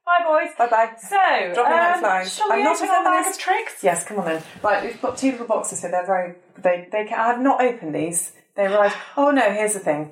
Bye, 0.05 0.23
boys. 0.23 0.51
bye 0.57 0.67
bye. 0.69 0.93
So, 0.99 1.17
Drop 1.53 1.69
me 1.69 1.75
a 1.75 1.93
um, 1.93 1.99
flying. 1.99 2.27
shall 2.27 2.51
I'm 2.51 2.59
we 2.59 2.63
not 2.63 2.79
a 2.79 2.83
open 2.83 2.95
our 2.95 3.03
bag 3.03 3.27
of 3.27 3.37
tricks? 3.37 3.83
Yes, 3.83 4.05
come 4.05 4.19
on 4.19 4.25
then. 4.25 4.43
Right, 4.63 4.83
we've 4.85 5.01
got 5.01 5.17
two 5.17 5.31
little 5.31 5.47
boxes 5.47 5.81
here. 5.81 5.91
They're 5.91 6.05
very. 6.05 6.35
They 6.57 6.87
they. 6.91 7.05
Can, 7.05 7.19
I 7.19 7.27
have 7.27 7.41
not 7.41 7.61
opened 7.61 7.95
these. 7.95 8.33
They 8.55 8.65
arrived. 8.67 8.95
Oh 9.17 9.31
no! 9.31 9.51
Here's 9.51 9.73
the 9.73 9.79
thing. 9.79 10.11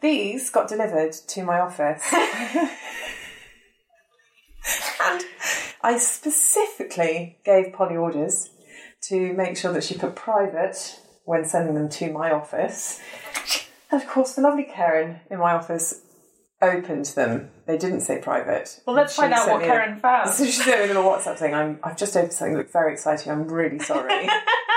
These 0.00 0.50
got 0.50 0.68
delivered 0.68 1.12
to 1.12 1.44
my 1.44 1.60
office, 1.60 2.02
and 5.02 5.24
I 5.82 5.98
specifically 5.98 7.38
gave 7.44 7.72
Polly 7.72 7.96
orders 7.96 8.50
to 9.08 9.32
make 9.34 9.56
sure 9.56 9.72
that 9.72 9.84
she 9.84 9.98
put 9.98 10.14
private 10.16 11.00
when 11.24 11.44
sending 11.44 11.74
them 11.74 11.88
to 11.88 12.12
my 12.12 12.30
office. 12.30 13.00
And 13.90 14.00
of 14.02 14.08
course, 14.08 14.34
the 14.34 14.42
lovely 14.42 14.64
Karen 14.64 15.20
in 15.30 15.38
my 15.38 15.52
office 15.52 16.02
opened 16.62 17.06
them. 17.06 17.50
They 17.66 17.76
didn't 17.78 18.00
say 18.00 18.18
private. 18.20 18.80
Well, 18.86 18.96
let's 18.96 19.14
find 19.16 19.32
out 19.32 19.48
what 19.48 19.60
me 19.60 19.64
a- 19.66 19.68
Karen 19.68 19.98
found. 19.98 20.30
so 20.30 20.44
she 20.46 20.52
sent 20.52 20.78
me 20.80 20.84
a 20.84 20.86
little 20.88 21.04
WhatsApp 21.04 21.36
thing. 21.38 21.54
I'm, 21.54 21.78
I've 21.82 21.96
just 21.96 22.16
opened 22.16 22.32
something 22.32 22.54
that 22.54 22.58
looked 22.58 22.72
very 22.72 22.92
exciting. 22.92 23.32
I'm 23.32 23.48
really 23.48 23.78
sorry. 23.78 24.28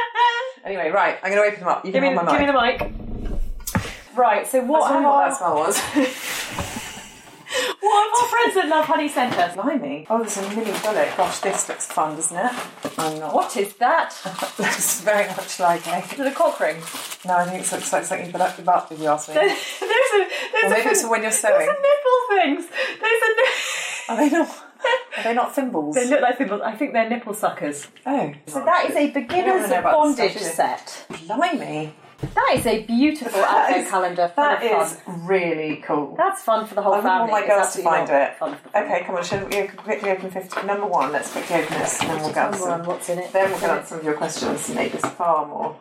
anyway, 0.66 0.90
right, 0.90 1.18
I'm 1.24 1.32
going 1.32 1.42
to 1.44 1.48
open 1.48 1.60
them 1.62 1.70
up. 1.70 1.86
You 1.86 1.92
Give 1.92 2.02
can 2.04 2.12
me, 2.12 2.16
hold 2.18 2.26
my 2.28 2.32
give 2.38 2.42
me 2.42 2.48
the 2.48 2.62
mic. 2.62 2.94
Right. 4.16 4.48
So, 4.48 4.60
I 4.60 4.64
what 4.64 4.82
was 4.82 4.90
have, 4.90 5.04
wondering 5.04 5.14
what 5.14 5.30
that 5.30 5.38
smell 5.38 5.56
was. 5.56 6.18
what 8.46 8.54
have 8.54 8.54
our 8.54 8.54
friends 8.54 8.58
at 8.58 8.70
Love 8.70 8.86
Honey 8.86 9.08
sent 9.08 9.34
us? 9.38 9.56
Blimey. 9.56 10.08
Oh, 10.10 10.20
there's 10.20 10.38
a 10.38 10.42
mini 10.50 10.72
bullet. 10.82 11.10
Gosh, 11.18 11.40
this 11.40 11.70
looks 11.70 11.86
fun, 11.88 12.16
doesn't 12.16 12.38
it? 12.38 12.52
I'm 12.98 13.20
not. 13.20 13.34
What 13.34 13.56
is 13.58 13.74
that? 13.76 14.16
looks 14.60 15.02
very 15.02 15.28
much 15.28 15.60
like 15.60 15.86
a. 15.88 16.00
Is 16.14 16.20
it 16.20 16.28
a 16.28 16.32
cock 16.32 16.60
ring? 16.60 16.78
No, 17.26 17.36
I 17.36 17.46
think 17.46 17.66
it 17.66 17.72
looks 17.72 17.92
like 17.94 18.04
something 18.06 18.32
put 18.32 18.42
up 18.42 18.58
your 18.58 18.84
if 18.92 19.00
you 19.00 19.08
ask 19.08 19.30
me. 19.30 19.36
there's 19.36 19.52
a 19.52 19.58
there's 19.80 20.64
Or 20.64 20.68
a 20.68 20.70
maybe 20.70 20.90
it's 20.90 21.02
for 21.02 21.10
when 21.10 21.22
you're 21.22 21.32
There's 21.32 21.42
sewing. 21.42 21.68
a 21.68 21.76
nipple 21.88 22.20
things. 22.30 22.66
There's 23.02 23.22
a. 23.24 24.12
Are 24.12 24.18
they 24.18 24.30
not? 24.30 24.50
Are 25.18 25.24
they 25.24 25.34
not 25.34 25.56
thimbles? 25.56 25.96
They 25.96 26.08
look 26.08 26.22
like 26.22 26.38
thimbles. 26.38 26.62
I 26.64 26.76
think 26.76 26.94
they're 26.94 27.10
nipple 27.10 27.34
suckers. 27.34 27.88
oh, 28.06 28.34
So 28.46 28.64
that 28.64 28.90
is 28.90 28.96
a 28.96 29.10
beginner's 29.12 29.70
bondage 29.70 30.38
set. 30.38 31.06
blimey. 31.28 31.94
That 32.20 32.54
is 32.56 32.66
a 32.66 32.84
beautiful 32.84 33.40
That 33.42 33.66
advent 33.70 33.86
is- 33.86 33.90
calendar. 33.92 34.32
full 34.34 34.44
That 34.44 34.64
of 34.64 34.88
is 34.88 34.94
fun. 35.02 35.28
really 35.28 35.84
cool. 35.86 36.16
That's 36.18 36.42
fun 36.42 36.66
for 36.66 36.74
the 36.74 36.82
whole 36.82 36.94
I 36.94 36.98
wouldn't 36.98 37.12
family. 37.14 37.32
want 37.32 37.32
my 37.32 37.40
It's 37.40 37.48
girls 37.48 37.60
to 37.60 37.68
absolutely 37.68 37.92
find 37.98 38.10
not 38.10 38.22
it. 38.22 38.38
Fun 38.38 38.56
for 38.56 38.70
the. 38.70 38.80
Okay, 38.80 39.04
come 39.06 39.16
on, 39.16 39.24
should 39.24 39.54
we 39.54 39.68
quickly 39.68 40.10
open 40.10 40.32
50? 40.32 40.66
Number 40.66 40.88
one, 40.88 41.12
let's 41.12 41.32
quickly 41.32 41.58
open 41.58 41.78
this 41.78 42.00
and 42.02 42.10
then 42.10 42.22
we'll 42.22 42.34
go 42.34 42.42
Number 42.42 42.58
some. 42.58 42.70
one, 42.70 42.86
what's 42.88 43.10
in 43.10 43.20
it? 43.20 43.32
Then 43.32 43.44
we'll 43.52 43.52
What's 43.52 43.62
get 43.62 43.70
in 43.70 43.76
on 43.78 43.84
it? 43.84 43.88
some 43.88 43.98
of 44.00 44.04
your 44.04 44.14
questions 44.16 44.68
and 44.68 44.76
make 44.78 44.92
this 44.94 45.06
far 45.06 45.46
more. 45.46 45.76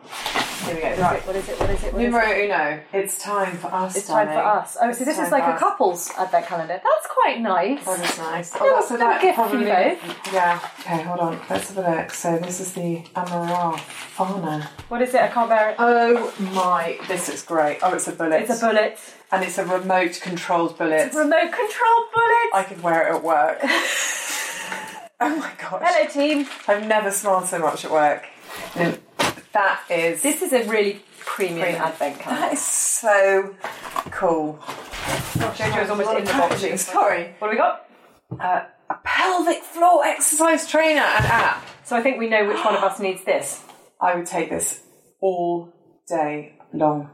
Here 0.65 0.75
we 0.75 0.81
go. 0.81 0.87
What 0.87 0.95
is 0.95 0.99
Right. 0.99 1.17
it? 1.17 1.27
What 1.27 1.35
is 1.35 1.49
it? 1.49 1.59
What 1.59 1.69
is 1.69 1.83
it? 1.83 1.93
What 1.93 2.01
is 2.01 2.05
Numero 2.05 2.29
it? 2.31 2.45
uno. 2.45 2.79
It's 2.93 3.17
time 3.21 3.57
for 3.57 3.67
us. 3.73 3.95
It's 3.95 4.07
time 4.07 4.27
for 4.27 4.39
us. 4.39 4.77
Oh, 4.81 4.91
so 4.91 5.03
this 5.05 5.17
is 5.19 5.31
like 5.31 5.43
a 5.43 5.57
couple's 5.57 6.11
advent 6.17 6.45
calendar. 6.47 6.81
That's 6.83 7.07
quite 7.07 7.39
nice. 7.41 7.83
That 7.85 7.99
is 7.99 8.17
nice. 8.17 8.53
little- 8.53 8.75
that's 8.75 8.91
little 8.91 9.19
gift 9.19 9.37
for 9.37 9.55
you 9.55 9.65
both. 9.65 10.33
Yeah. 10.33 10.59
Okay, 10.79 11.01
hold 11.03 11.19
on. 11.19 11.39
Let's 11.49 11.69
have 11.73 11.85
a 11.85 11.91
look. 11.97 12.11
So 12.11 12.37
this 12.37 12.59
is 12.59 12.73
the 12.73 13.03
Amarafana. 13.15 14.67
What 14.89 15.01
is 15.01 15.13
it? 15.13 15.21
I 15.21 15.27
can't 15.27 15.49
bear 15.49 15.69
it. 15.71 15.75
Oh 15.79 16.33
my! 16.39 16.97
This 17.07 17.29
is 17.29 17.43
great. 17.43 17.79
Oh, 17.83 17.93
it's 17.93 18.07
a 18.07 18.11
bullet. 18.11 18.41
It's 18.41 18.61
a 18.61 18.65
bullet. 18.67 18.99
and 19.31 19.43
it's 19.43 19.57
a 19.57 19.65
remote 19.65 20.19
controlled 20.21 20.77
bullet. 20.77 21.13
remote 21.13 21.51
controlled 21.51 22.05
bullet. 22.13 22.49
I 22.53 22.65
could 22.67 22.81
wear 22.81 23.07
it 23.07 23.15
at 23.15 23.23
work. 23.23 23.59
oh 25.19 25.35
my 25.35 25.51
gosh! 25.57 25.81
Hello, 25.83 26.07
team. 26.07 26.47
I've 26.67 26.85
never 26.87 27.11
smiled 27.11 27.45
so 27.47 27.59
much 27.59 27.83
at 27.85 27.91
work. 27.91 28.25
And 28.75 28.99
that 29.57 29.81
is 29.89 30.21
This 30.21 30.41
is 30.41 30.53
a 30.53 30.63
really 30.69 31.01
premium, 31.19 31.61
Premium. 31.61 31.81
advent 31.81 32.19
calendar. 32.19 32.41
that 32.45 32.53
is 32.53 32.61
so 32.61 33.55
cool. 34.11 34.59
Jojo's 35.57 35.89
almost 35.89 36.09
in 36.11 36.25
the 36.25 36.31
Packaging, 36.31 36.71
box. 36.71 36.81
Sorry. 36.85 37.35
What 37.39 37.47
have 37.47 37.51
we 37.51 37.57
got? 37.57 37.85
Uh, 38.39 38.65
a 38.89 38.95
pelvic 39.03 39.63
floor 39.63 40.05
exercise 40.05 40.69
trainer 40.69 41.01
and 41.01 41.25
app. 41.25 41.63
So 41.83 41.95
I 41.95 42.01
think 42.01 42.19
we 42.19 42.29
know 42.29 42.45
which 42.47 42.63
one 42.63 42.75
of 42.75 42.83
us 42.83 42.99
needs 43.05 43.23
this. 43.23 43.63
I 43.99 44.15
would 44.15 44.25
take 44.25 44.49
this 44.49 44.83
all 45.21 45.73
day 46.07 46.57
long. 46.73 47.09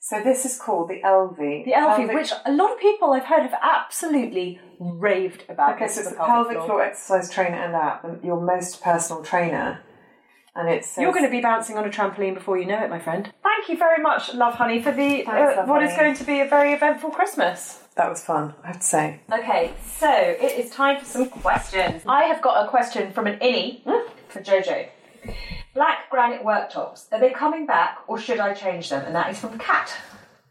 So 0.00 0.20
this 0.22 0.44
is 0.44 0.58
called 0.58 0.88
the 0.90 1.00
Elvie. 1.04 1.64
The 1.64 1.72
Elvie, 1.72 2.06
Pelvic- 2.08 2.14
which 2.16 2.32
a 2.44 2.52
lot 2.52 2.72
of 2.72 2.78
people 2.80 3.12
I've 3.12 3.24
heard 3.24 3.42
have 3.42 3.54
absolutely 3.62 4.60
raved 4.80 5.44
about. 5.48 5.76
Okay, 5.76 5.86
so 5.86 6.00
it's 6.00 6.10
a 6.10 6.14
pelvic 6.14 6.26
pelvic 6.26 6.56
floor. 6.56 6.66
floor 6.66 6.82
exercise 6.82 7.30
trainer 7.30 7.56
and 7.56 7.74
app, 7.74 8.04
your 8.24 8.40
most 8.40 8.82
personal 8.82 9.22
trainer. 9.22 9.80
And 10.54 10.68
it's 10.68 10.98
You're 10.98 11.12
going 11.12 11.24
to 11.24 11.30
be 11.30 11.40
bouncing 11.40 11.78
on 11.78 11.84
a 11.86 11.88
trampoline 11.90 12.34
before 12.34 12.58
you 12.58 12.66
know 12.66 12.82
it, 12.84 12.90
my 12.90 12.98
friend. 12.98 13.32
Thank 13.42 13.68
you 13.70 13.78
very 13.78 14.02
much, 14.02 14.34
Love 14.34 14.54
Honey, 14.54 14.82
for 14.82 14.92
the 14.92 15.22
Thanks, 15.24 15.58
uh, 15.58 15.64
what 15.64 15.82
is 15.82 15.90
Honey. 15.92 16.02
going 16.02 16.14
to 16.16 16.24
be 16.24 16.40
a 16.40 16.48
very 16.48 16.72
eventful 16.74 17.10
Christmas. 17.10 17.82
that 17.96 18.08
was 18.10 18.22
fun. 18.22 18.54
I 18.62 18.66
have 18.68 18.80
to 18.80 18.86
say. 18.86 19.20
Okay, 19.32 19.72
so 19.96 20.10
it 20.12 20.58
is 20.58 20.70
time 20.70 20.98
for 20.98 21.06
some 21.06 21.28
questions. 21.30 22.02
I 22.06 22.24
have 22.24 22.42
got 22.42 22.66
a 22.66 22.68
question 22.68 23.12
from 23.12 23.26
an 23.26 23.38
innie 23.38 23.82
for 24.28 24.40
Jojo. 24.40 24.88
Black 25.74 26.10
granite 26.10 26.42
worktops, 26.44 27.10
are 27.12 27.20
they 27.20 27.30
coming 27.30 27.64
back 27.64 27.98
or 28.06 28.18
should 28.18 28.38
I 28.38 28.52
change 28.52 28.90
them? 28.90 29.06
And 29.06 29.14
that 29.14 29.30
is 29.30 29.38
from 29.40 29.58
Kat. 29.58 29.90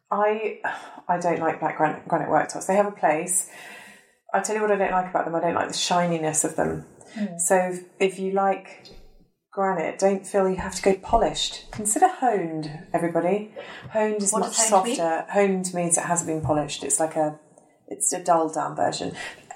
I 0.10 0.62
I 1.08 1.20
don't 1.20 1.40
like 1.40 1.60
black 1.60 1.78
granite, 1.78 2.08
granite 2.08 2.30
worktops. 2.30 2.66
They 2.66 2.76
have 2.76 2.88
a 2.88 2.92
place. 2.92 3.50
I 4.34 4.40
tell 4.40 4.56
you 4.56 4.62
what 4.64 4.72
I 4.72 4.78
don't 4.78 4.92
like 4.92 5.10
about 5.12 5.26
them. 5.26 5.36
I 5.36 5.42
don't 5.42 5.54
like 5.54 5.68
the 5.68 5.78
shininess 5.78 6.44
of 6.44 6.56
them. 6.56 6.86
So 7.46 7.56
if, 7.56 7.84
if 8.00 8.20
you 8.20 8.32
like 8.32 8.88
granite, 9.52 10.00
don't 10.00 10.26
feel 10.26 10.50
you 10.50 10.56
have 10.58 10.76
to 10.76 10.82
go 10.82 10.96
polished. 10.96 11.70
Consider 11.72 12.08
honed, 12.08 12.70
everybody. 12.94 13.52
Honed 13.92 14.22
is 14.24 14.32
What 14.32 14.40
much 14.42 14.58
honed 14.58 14.86
mean? 14.88 14.96
softer. 14.96 15.26
Honed 15.32 15.74
means 15.74 15.98
it 15.98 16.06
hasn't 16.06 16.28
been 16.28 16.42
polished. 16.42 16.84
It's 16.84 17.00
like 17.00 17.16
a 17.16 17.40
it's 17.88 18.14
a 18.14 18.24
dulled 18.24 18.54
down 18.56 18.76
version. 18.76 19.14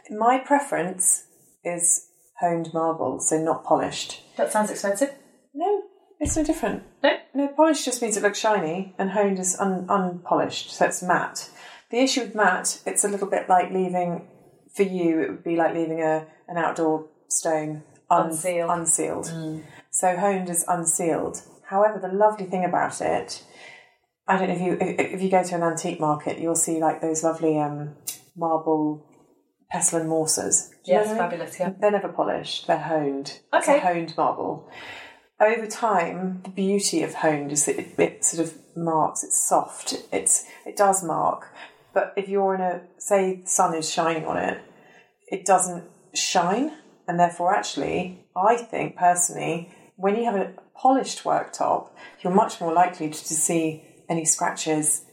My 0.09 0.37
preference 0.39 1.25
is 1.63 2.09
honed 2.39 2.69
marble, 2.73 3.19
so 3.19 3.37
not 3.41 3.63
polished. 3.63 4.21
That 4.37 4.51
sounds 4.51 4.69
expensive. 4.69 5.13
No, 5.53 5.83
it's 6.19 6.35
no 6.35 6.43
different. 6.43 6.83
No? 7.01 7.11
No, 7.33 7.47
polished 7.49 7.85
just 7.85 8.01
means 8.01 8.17
it 8.17 8.23
looks 8.23 8.37
shiny, 8.39 8.93
and 8.97 9.11
honed 9.11 9.39
is 9.39 9.57
un- 9.59 9.85
unpolished, 9.89 10.71
so 10.71 10.85
it's 10.85 11.01
matte. 11.01 11.49
The 11.91 11.99
issue 11.99 12.21
with 12.21 12.35
matte, 12.35 12.81
it's 12.85 13.03
a 13.03 13.07
little 13.07 13.27
bit 13.27 13.47
like 13.49 13.71
leaving, 13.71 14.27
for 14.75 14.83
you, 14.83 15.21
it 15.21 15.29
would 15.29 15.43
be 15.43 15.55
like 15.55 15.73
leaving 15.73 16.01
a 16.01 16.27
an 16.47 16.57
outdoor 16.57 17.07
stone 17.29 17.83
un- 18.09 18.27
Unsealed. 18.27 18.69
unsealed. 18.69 19.25
Mm. 19.25 19.63
So 19.95 20.17
honed 20.17 20.49
is 20.49 20.65
unsealed. 20.67 21.41
However, 21.69 21.99
the 21.99 22.13
lovely 22.13 22.47
thing 22.47 22.65
about 22.65 22.99
it, 22.99 23.41
I 24.27 24.37
don't 24.37 24.49
know 24.49 24.55
if 24.55 24.61
you 24.61 24.73
if, 24.81 25.13
if 25.13 25.21
you 25.21 25.31
go 25.31 25.41
to 25.41 25.55
an 25.55 25.63
antique 25.63 26.01
market, 26.01 26.37
you'll 26.37 26.57
see 26.57 26.79
like 26.81 26.99
those 26.99 27.23
lovely 27.23 27.57
um, 27.57 27.95
marble 28.35 29.07
pestle 29.71 30.01
and 30.01 30.09
mortars. 30.09 30.69
Know 30.85 30.95
Yes, 30.95 31.07
mean? 31.07 31.17
fabulous, 31.17 31.57
yeah. 31.57 31.71
They're 31.79 31.91
never 31.91 32.09
polished. 32.09 32.67
They're 32.67 32.77
honed. 32.77 33.39
It's 33.53 33.69
Okay. 33.69 33.77
a 33.77 33.79
honed 33.79 34.13
marble. 34.17 34.69
Over 35.39 35.65
time, 35.65 36.41
the 36.43 36.49
beauty 36.49 37.01
of 37.01 37.13
honed 37.13 37.53
is 37.53 37.65
that 37.65 37.79
it, 37.79 37.97
it 37.97 38.25
sort 38.25 38.45
of 38.45 38.53
marks. 38.75 39.23
It's 39.23 39.47
soft. 39.47 40.03
It's 40.11 40.43
it 40.65 40.75
does 40.75 41.05
mark. 41.05 41.53
But 41.93 42.13
if 42.17 42.27
you're 42.27 42.53
in 42.53 42.59
a 42.59 42.81
say 42.97 43.43
the 43.43 43.47
sun 43.47 43.73
is 43.73 43.89
shining 43.89 44.25
on 44.25 44.35
it, 44.35 44.59
it 45.29 45.45
doesn't 45.45 45.85
shine, 46.13 46.73
and 47.07 47.17
therefore, 47.17 47.55
actually, 47.55 48.25
I 48.35 48.57
think 48.57 48.97
personally, 48.97 49.71
when 49.95 50.15
you 50.15 50.25
have 50.25 50.35
a 50.35 50.53
polished 50.75 51.23
worktop, 51.23 51.89
you're 52.21 52.33
much 52.33 52.59
more 52.59 52.73
likely 52.73 53.09
to, 53.09 53.17
to 53.17 53.33
see 53.33 53.83
any 54.09 54.25
scratches 54.25 55.05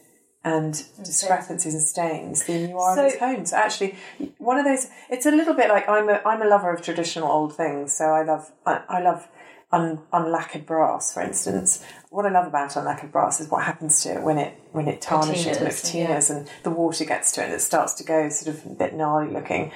and 0.44 0.84
discrepancies 1.04 1.72
and 1.74 1.82
stains 1.82 2.44
than 2.46 2.68
you 2.70 2.78
are 2.78 2.96
So- 3.10 3.18
honed. 3.18 3.48
So 3.48 3.56
actually, 3.56 3.96
one 4.38 4.58
of 4.58 4.64
those. 4.64 4.88
It's 5.08 5.26
a 5.26 5.30
little 5.30 5.54
bit 5.54 5.68
like 5.68 5.88
I'm 5.88 6.08
a 6.08 6.20
I'm 6.26 6.42
a 6.42 6.46
lover 6.46 6.72
of 6.74 6.82
traditional 6.82 7.30
old 7.30 7.56
things. 7.56 7.92
So 7.92 8.06
I 8.06 8.24
love 8.24 8.50
I, 8.66 8.80
I 8.88 9.02
love 9.02 9.28
un, 9.70 10.00
unlacquered 10.12 10.66
brass, 10.66 11.14
for 11.14 11.22
instance. 11.22 11.84
What 12.10 12.26
I 12.26 12.30
love 12.30 12.48
about 12.48 12.70
unlacquered 12.76 13.12
brass 13.12 13.40
is 13.40 13.48
what 13.48 13.62
happens 13.64 14.02
to 14.02 14.14
it 14.16 14.22
when 14.22 14.36
it 14.38 14.58
when 14.72 14.88
it 14.88 15.00
tarnishes 15.00 15.58
it 15.58 15.62
Patinas, 15.62 16.28
yeah. 16.28 16.36
and 16.36 16.50
the 16.64 16.70
water 16.70 17.04
gets 17.04 17.30
to 17.32 17.42
it 17.42 17.44
and 17.44 17.54
it 17.54 17.60
starts 17.60 17.94
to 17.94 18.04
go 18.04 18.28
sort 18.28 18.56
of 18.56 18.66
a 18.66 18.74
bit 18.74 18.94
gnarly 18.94 19.32
looking. 19.32 19.70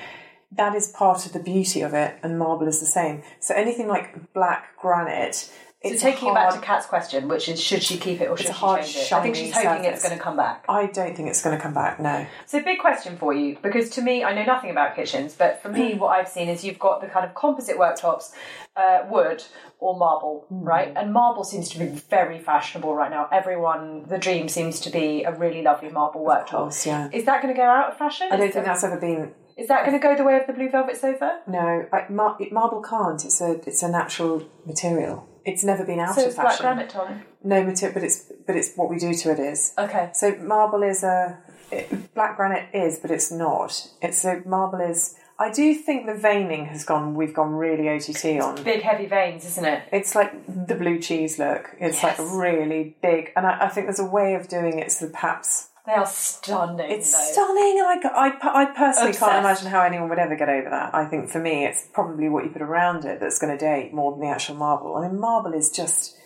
That 0.53 0.75
is 0.75 0.89
part 0.89 1.27
of 1.27 1.33
the 1.33 1.41
beauty 1.41 1.83
of 1.83 1.93
it, 1.95 2.19
and 2.23 2.39
marble 2.39 2.69
is 2.69 2.81
the 2.81 2.87
same. 2.87 3.23
So 3.41 3.55
anything 3.55 3.89
like 3.89 4.33
black 4.33 4.77
granite. 4.81 5.35
So 5.83 5.93
It's 5.93 6.03
taking 6.03 6.29
a 6.29 6.33
it 6.33 6.35
back 6.35 6.55
to 6.55 6.61
Kat's 6.61 6.87
question, 6.87 7.29
which 7.29 7.49
is 7.49 7.63
should 7.63 7.83
she 7.83 7.97
keep 7.99 8.21
it 8.21 8.29
or 8.29 8.37
should 8.37 8.47
she 8.47 8.53
hard, 8.53 8.83
change 8.83 8.97
it? 8.97 9.13
I 9.13 9.23
think 9.23 9.37
she's 9.37 9.55
hoping 9.55 9.85
it's 9.85 10.03
going 10.03 10.17
to 10.17 10.23
come 10.23 10.37
back. 10.37 10.65
I 10.69 10.87
don't 10.87 11.15
think 11.17 11.29
it's 11.29 11.43
going 11.43 11.57
to 11.57 11.63
come 11.63 11.75
back. 11.75 12.01
No. 12.01 12.27
So, 12.47 12.61
big 12.63 12.81
question 12.81 13.17
for 13.19 13.33
you 13.33 13.59
because 13.63 13.91
to 13.91 14.03
me, 14.03 14.25
I 14.25 14.35
know 14.35 14.45
nothing 14.45 14.71
about 14.71 14.97
kitchens, 14.97 15.35
but 15.35 15.63
for 15.63 15.69
me, 15.69 15.95
what 15.95 16.09
I've 16.09 16.29
seen 16.29 16.49
is 16.49 16.65
you've 16.65 16.79
got 16.79 17.03
the 17.03 17.07
kind 17.09 17.25
of 17.27 17.35
composite 17.35 17.77
worktops, 17.77 18.33
uh, 18.77 19.05
wood 19.09 19.45
or 19.79 19.97
marble, 19.97 20.47
Hmm. 20.49 20.65
right? 20.65 20.93
And 20.97 21.13
marble 21.13 21.45
seems 21.45 21.69
to 21.71 21.79
be 21.79 21.87
very 21.87 22.39
fashionable 22.41 22.95
right 22.95 23.11
now. 23.11 23.29
Everyone, 23.31 24.07
the 24.09 24.19
dream 24.19 24.49
seems 24.49 24.81
to 24.81 24.91
be 24.91 25.23
a 25.25 25.33
really 25.33 25.63
lovely 25.63 25.91
marble 25.91 26.25
worktop. 26.25 26.49
course, 26.51 26.87
yeah. 26.87 27.11
Is 27.13 27.27
that 27.27 27.43
going 27.43 27.55
to 27.55 27.59
go 27.59 27.67
out 27.67 27.91
of 27.93 27.99
fashion? 27.99 28.29
I 28.33 28.37
don't 28.37 28.41
think 28.53 28.55
that- 28.55 28.65
that's 28.65 28.83
ever 28.85 28.99
been. 28.99 29.35
Is 29.57 29.69
that 29.69 29.87
going 29.87 29.99
to 29.99 30.03
go 30.03 30.15
the 30.17 30.25
way 30.25 30.37
of 30.39 30.47
the 30.47 30.53
blue 30.53 30.69
velvet 30.71 30.97
sofa? 30.97 31.41
No, 31.47 31.87
I, 31.93 32.07
mar- 32.11 32.37
marble 32.51 32.83
can't. 32.83 33.25
It's 33.25 33.41
a 33.41 33.53
it's 33.67 33.83
a 33.83 33.89
natural 33.89 34.47
material. 34.67 35.27
It's 35.45 35.65
never 35.65 35.85
been 35.85 36.01
out 36.01 36.15
So 36.17 36.23
of 36.23 36.27
it's 36.27 36.35
black 36.37 36.49
fashion. 36.49 36.65
granite, 36.65 36.91
Tommy. 36.91 37.17
No 37.43 37.63
material, 37.65 37.95
but 37.95 38.03
it's 38.03 38.31
but 38.47 38.57
it's 38.57 38.75
what 38.75 38.91
we 38.91 38.99
do 38.99 39.15
to 39.15 39.31
it 39.33 39.39
is. 39.39 39.73
Okay. 39.79 40.11
So 40.13 40.35
marble 40.37 40.83
is 40.83 41.03
a 41.03 41.39
it, 41.71 42.15
black 42.15 42.37
granite 42.37 42.69
is, 42.75 42.99
but 42.99 43.11
it's 43.11 43.31
not. 43.33 43.89
It's 44.03 44.25
a 44.25 44.43
marble 44.45 44.81
is. 44.81 45.15
I 45.39 45.51
do 45.51 45.75
think 45.75 46.07
the 46.07 46.15
veining 46.15 46.65
has 46.67 46.85
gone. 46.85 47.15
We've 47.15 47.35
gone 47.35 47.53
really 47.53 47.89
OTT 47.91 48.41
on. 48.41 48.63
Big 48.65 48.81
heavy 48.83 49.07
veins, 49.07 49.45
isn't 49.45 49.65
it? 49.67 49.83
It's 49.93 50.15
like 50.15 50.33
the 50.67 50.75
blue 50.75 50.99
cheese 50.99 51.39
look. 51.39 51.71
It's 51.79 52.03
like 52.03 52.19
really 52.19 52.97
big, 53.03 53.33
and 53.37 53.47
I, 53.47 53.67
I 53.67 53.69
think 53.69 53.87
there's 53.87 53.99
a 54.01 54.05
way 54.05 54.35
of 54.35 54.49
doing 54.49 54.79
it 54.79 54.91
so 54.93 55.09
perhaps 55.11 55.69
They 55.87 55.93
are 55.93 56.07
stunning. 56.07 56.91
it's 56.91 57.13
though. 57.13 57.33
stunning, 57.33 57.79
and 57.79 57.87
I, 58.05 58.09
I, 58.29 58.63
I 58.63 58.65
personally 58.67 59.11
Obsessed. 59.11 59.21
can't 59.21 59.39
imagine 59.39 59.67
how 59.69 59.83
anyone 59.83 60.09
would 60.09 60.19
ever 60.19 60.35
get 60.37 60.49
over 60.49 60.69
that. 60.71 60.95
I 60.95 61.05
think 61.07 61.29
for 61.31 61.39
me, 61.39 61.65
it's 61.65 61.87
probably 61.93 62.29
what 62.29 62.45
you 62.45 62.51
put 62.51 62.63
around 62.63 63.05
it 63.05 63.21
that's 63.21 63.39
going 63.39 63.57
to 63.57 63.59
date 63.65 63.95
more 63.95 64.11
than 64.13 64.21
the 64.21 64.27
actual 64.29 64.57
marble. 64.57 64.97
I 64.97 65.07
mean, 65.09 65.21
marble 65.21 65.53
is 65.55 65.71
just 65.71 66.17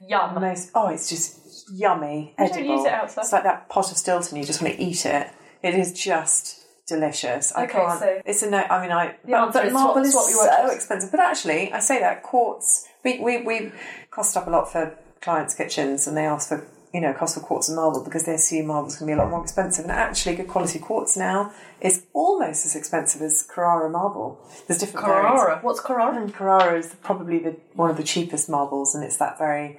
Yum. 0.00 0.40
most. 0.40 0.70
Oh, 0.74 0.88
it's 0.88 1.08
just 1.10 1.70
yummy, 1.72 2.34
I 2.38 2.48
don't 2.48 2.64
use 2.64 2.84
it 2.86 2.92
outside. 2.92 3.22
It's 3.22 3.32
like 3.32 3.42
that 3.44 3.68
pot 3.68 3.90
of 3.90 3.98
Stilton. 3.98 4.38
You 4.38 4.44
just 4.44 4.62
want 4.62 4.74
to 4.74 4.82
eat 4.82 5.04
it. 5.04 5.28
It 5.62 5.74
is 5.74 5.92
just 5.92 6.64
delicious. 6.88 7.52
I 7.54 7.64
Okay, 7.64 7.72
can't. 7.74 8.00
so- 8.00 8.22
it's 8.24 8.42
a 8.42 8.48
no. 8.50 8.58
I 8.58 8.80
mean, 8.82 8.90
I. 8.90 9.16
But, 9.28 9.52
but 9.52 9.66
is 9.66 9.72
marble 9.74 10.02
swap- 10.06 10.28
is 10.28 10.34
swap 10.34 10.50
so 10.56 10.70
expensive. 10.70 11.10
But 11.10 11.20
actually, 11.20 11.70
I 11.72 11.80
say 11.80 12.00
that 12.00 12.22
quartz. 12.22 12.86
We 13.04 13.20
we 13.20 13.42
we 13.42 13.72
cost 14.10 14.36
up 14.38 14.46
a 14.46 14.50
lot 14.50 14.72
for 14.72 14.96
clients' 15.20 15.54
kitchens, 15.54 16.06
and 16.08 16.16
they 16.16 16.24
ask 16.24 16.48
for 16.48 16.66
you 16.92 17.00
know 17.00 17.12
cost 17.12 17.34
for 17.34 17.40
quartz 17.40 17.68
and 17.68 17.76
marble 17.76 18.02
because 18.02 18.24
they 18.24 18.34
assume 18.34 18.66
marble's 18.66 18.96
going 18.96 19.08
to 19.08 19.14
be 19.14 19.18
a 19.20 19.22
lot 19.22 19.30
more 19.30 19.42
expensive. 19.42 19.84
And 19.84 19.92
actually, 19.92 20.36
good 20.36 20.48
quality 20.48 20.78
quartz 20.78 21.16
now 21.16 21.52
is 21.80 22.04
almost 22.12 22.66
as 22.66 22.74
expensive 22.74 23.22
as 23.22 23.42
Carrara 23.42 23.88
marble. 23.90 24.40
There's 24.66 24.80
different 24.80 25.06
variants. 25.06 25.42
Carrara. 25.42 25.60
What's 25.62 25.80
Carrara? 25.80 26.20
And 26.20 26.34
Carrara 26.34 26.78
is 26.78 26.94
probably 27.02 27.38
the 27.38 27.56
one 27.74 27.90
of 27.90 27.96
the 27.96 28.02
cheapest 28.02 28.48
marbles, 28.48 28.94
and 28.94 29.04
it's 29.04 29.16
that 29.18 29.38
very 29.38 29.78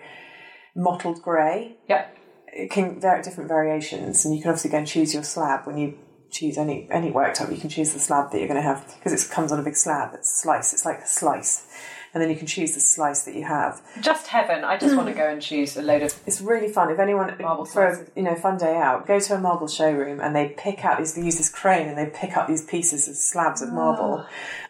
mottled 0.76 1.22
grey. 1.22 1.78
Yeah. 1.88 2.08
It 2.48 2.70
can 2.70 3.00
there 3.00 3.12
are 3.12 3.22
different 3.22 3.48
variations, 3.48 4.26
and 4.26 4.36
you 4.36 4.42
can 4.42 4.50
obviously 4.50 4.72
go 4.72 4.78
and 4.80 4.88
choose 4.88 5.14
your 5.14 5.24
slab 5.24 5.66
when 5.66 5.78
you 5.78 5.98
choose 6.32 6.58
any 6.58 6.88
any 6.90 7.12
worktop. 7.12 7.52
You 7.52 7.60
can 7.60 7.70
choose 7.70 7.94
the 7.94 8.00
slab 8.00 8.32
that 8.32 8.40
you're 8.40 8.48
going 8.48 8.62
to 8.62 8.68
have 8.68 8.96
because 8.98 9.14
it 9.14 9.32
comes 9.32 9.52
on 9.52 9.60
a 9.60 9.64
big 9.64 9.76
slab. 9.76 10.14
It's 10.16 10.42
slice. 10.42 10.74
It's 10.74 10.86
like 10.86 11.00
a 11.00 11.08
slice, 11.08 11.66
and 12.14 12.22
then 12.22 12.30
you 12.30 12.36
can 12.36 12.48
choose 12.48 12.74
the 12.74 12.80
slice 12.80 13.24
that 13.24 13.36
you 13.36 13.44
have. 13.44 13.82
Just 14.02 14.28
heaven. 14.28 14.64
I 14.64 14.78
just 14.78 14.94
mm. 14.94 14.98
want 14.98 15.10
to 15.10 15.16
go 15.16 15.28
and 15.28 15.42
choose 15.42 15.78
a 15.78 15.82
load 15.82 16.02
of. 16.02 16.14
It's 16.26 16.42
really 16.42 16.72
fun. 16.72 16.92
If 16.92 17.00
anyone 17.00 17.36
Marble 17.40 17.66
for 17.66 17.86
a 17.86 18.06
you 18.16 18.24
know 18.24 18.36
fun 18.36 18.58
day 18.58 18.78
out, 18.78 19.08
go 19.08 19.20
to 19.20 19.36
a 19.36 19.40
marble 19.40 19.68
showroom 19.68 20.20
and 20.20 20.36
they 20.36 20.50
pick 20.50 20.84
out 20.84 20.98
these. 20.98 21.14
They 21.14 21.24
use 21.24 21.38
this 21.38 21.50
crane 21.50 21.88
and 21.88 21.98
they 21.98 22.08
pick 22.08 22.36
up 22.36 22.48
these 22.48 22.66
pieces 22.66 23.08
of 23.08 23.16
slabs 23.16 23.62
of 23.62 23.72
marble, 23.72 24.26
ah. 24.26 24.30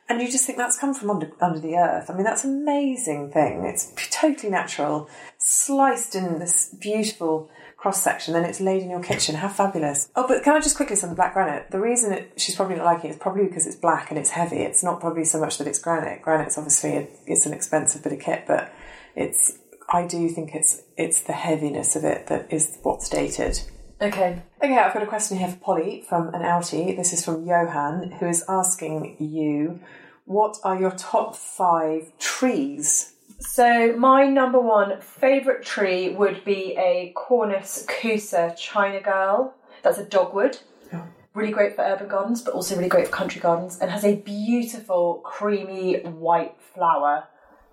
and 0.09 0.21
you 0.21 0.31
just 0.31 0.45
think 0.45 0.57
that's 0.57 0.77
come 0.77 0.93
from 0.93 1.09
under 1.09 1.31
under 1.41 1.59
the 1.59 1.75
earth. 1.75 2.09
I 2.09 2.13
mean, 2.13 2.23
that's 2.23 2.43
an 2.43 2.61
amazing 2.61 3.31
thing. 3.31 3.65
It's 3.65 3.91
totally 4.11 4.51
natural, 4.51 5.09
sliced 5.37 6.15
in 6.15 6.39
this 6.39 6.73
beautiful 6.79 7.49
cross 7.81 7.99
section, 7.99 8.35
then 8.35 8.45
it's 8.45 8.61
laid 8.61 8.83
in 8.83 8.91
your 8.91 9.01
kitchen. 9.01 9.33
How 9.33 9.47
fabulous! 9.47 10.09
Oh, 10.15 10.27
but 10.27 10.43
can 10.43 10.55
I 10.55 10.59
just 10.59 10.75
quickly 10.75 10.95
say 10.95 11.07
on 11.07 11.09
the 11.09 11.15
black 11.15 11.33
granite? 11.33 11.71
The 11.71 11.79
reason 11.79 12.13
it, 12.13 12.33
she's 12.37 12.55
probably 12.55 12.75
not 12.75 12.85
liking 12.85 13.09
it 13.09 13.13
is 13.13 13.19
probably 13.19 13.47
because 13.47 13.65
it's 13.65 13.75
black 13.75 14.11
and 14.11 14.19
it's 14.19 14.29
heavy. 14.29 14.57
It's 14.57 14.83
not 14.83 14.99
probably 14.99 15.25
so 15.25 15.39
much 15.39 15.57
that 15.57 15.65
it's 15.65 15.79
granite. 15.79 16.21
Granite's 16.21 16.59
obviously 16.59 16.95
a, 16.95 17.07
it's 17.25 17.47
an 17.47 17.53
expensive 17.53 18.03
bit 18.03 18.13
of 18.13 18.19
kit, 18.19 18.43
but 18.47 18.71
it's. 19.15 19.57
I 19.93 20.05
do 20.05 20.29
think 20.29 20.53
it's 20.53 20.83
it's 20.95 21.21
the 21.21 21.33
heaviness 21.33 21.95
of 21.95 22.05
it 22.05 22.27
that 22.27 22.53
is 22.53 22.77
what's 22.83 23.09
dated. 23.09 23.59
Okay. 23.99 24.41
Okay, 24.63 24.77
I've 24.77 24.93
got 24.93 25.03
a 25.03 25.07
question 25.07 25.37
here 25.37 25.49
for 25.49 25.57
Polly 25.57 26.05
from 26.07 26.27
an 26.35 26.43
outie. 26.43 26.95
This 26.95 27.13
is 27.13 27.25
from 27.25 27.45
Johan, 27.45 28.11
who 28.19 28.27
is 28.27 28.45
asking 28.47 29.17
you, 29.19 29.79
what 30.25 30.57
are 30.63 30.79
your 30.79 30.91
top 30.91 31.35
five 31.35 32.11
trees? 32.19 33.13
So 33.41 33.93
my 33.97 34.27
number 34.27 34.59
one 34.59 35.01
favourite 35.01 35.63
tree 35.63 36.09
would 36.09 36.45
be 36.45 36.77
a 36.77 37.11
Cornus 37.15 37.85
kousa 37.87 38.55
China 38.55 39.01
Girl. 39.01 39.55
That's 39.81 39.97
a 39.97 40.05
dogwood. 40.05 40.59
Oh. 40.93 41.03
Really 41.33 41.51
great 41.51 41.75
for 41.75 41.81
urban 41.81 42.07
gardens, 42.07 42.41
but 42.41 42.53
also 42.53 42.75
really 42.75 42.87
great 42.87 43.07
for 43.07 43.13
country 43.13 43.41
gardens, 43.41 43.79
and 43.79 43.89
has 43.89 44.05
a 44.05 44.15
beautiful 44.15 45.21
creamy 45.23 46.01
white 46.01 46.55
flower 46.59 47.25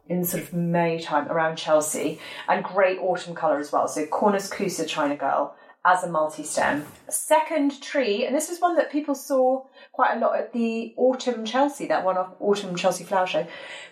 in 0.09 0.25
sort 0.25 0.43
of 0.43 0.55
May 0.55 0.99
time 0.99 1.29
around 1.29 1.57
Chelsea, 1.57 2.19
and 2.49 2.65
great 2.65 2.99
autumn 2.99 3.35
colour 3.35 3.59
as 3.59 3.71
well. 3.71 3.87
So 3.87 4.07
Cornus 4.07 4.49
kousa 4.49 4.87
China 4.87 5.17
Girl 5.17 5.55
as 5.89 6.05
a 6.05 6.09
multi-stem. 6.09 6.85
Second 7.09 7.81
tree, 7.81 8.27
and 8.27 8.37
this 8.37 8.51
is 8.51 8.61
one 8.61 8.77
that 8.77 8.93
people 8.93 9.15
saw 9.15 9.65
quite 9.93 10.17
a 10.17 10.21
lot 10.21 10.39
at 10.39 10.53
the 10.53 10.93
Autumn 10.99 11.47
Chelsea, 11.47 11.87
that 11.87 12.05
one 12.05 12.19
off 12.19 12.35
Autumn 12.41 12.77
Chelsea 12.77 13.05
Flower 13.05 13.27
Show, 13.27 13.47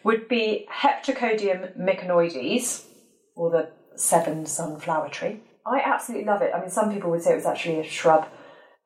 would 0.04 0.28
be 0.28 0.68
Heptacodium 0.70 1.78
miconioides, 1.78 2.84
or 3.34 3.50
the 3.50 3.70
seven 3.98 4.44
son 4.44 4.78
flower 4.78 5.08
tree. 5.08 5.40
I 5.64 5.80
absolutely 5.80 6.26
love 6.26 6.42
it. 6.42 6.52
I 6.54 6.60
mean, 6.60 6.70
some 6.70 6.92
people 6.92 7.10
would 7.10 7.22
say 7.22 7.32
it 7.32 7.36
was 7.36 7.46
actually 7.46 7.80
a 7.80 7.84
shrub, 7.84 8.26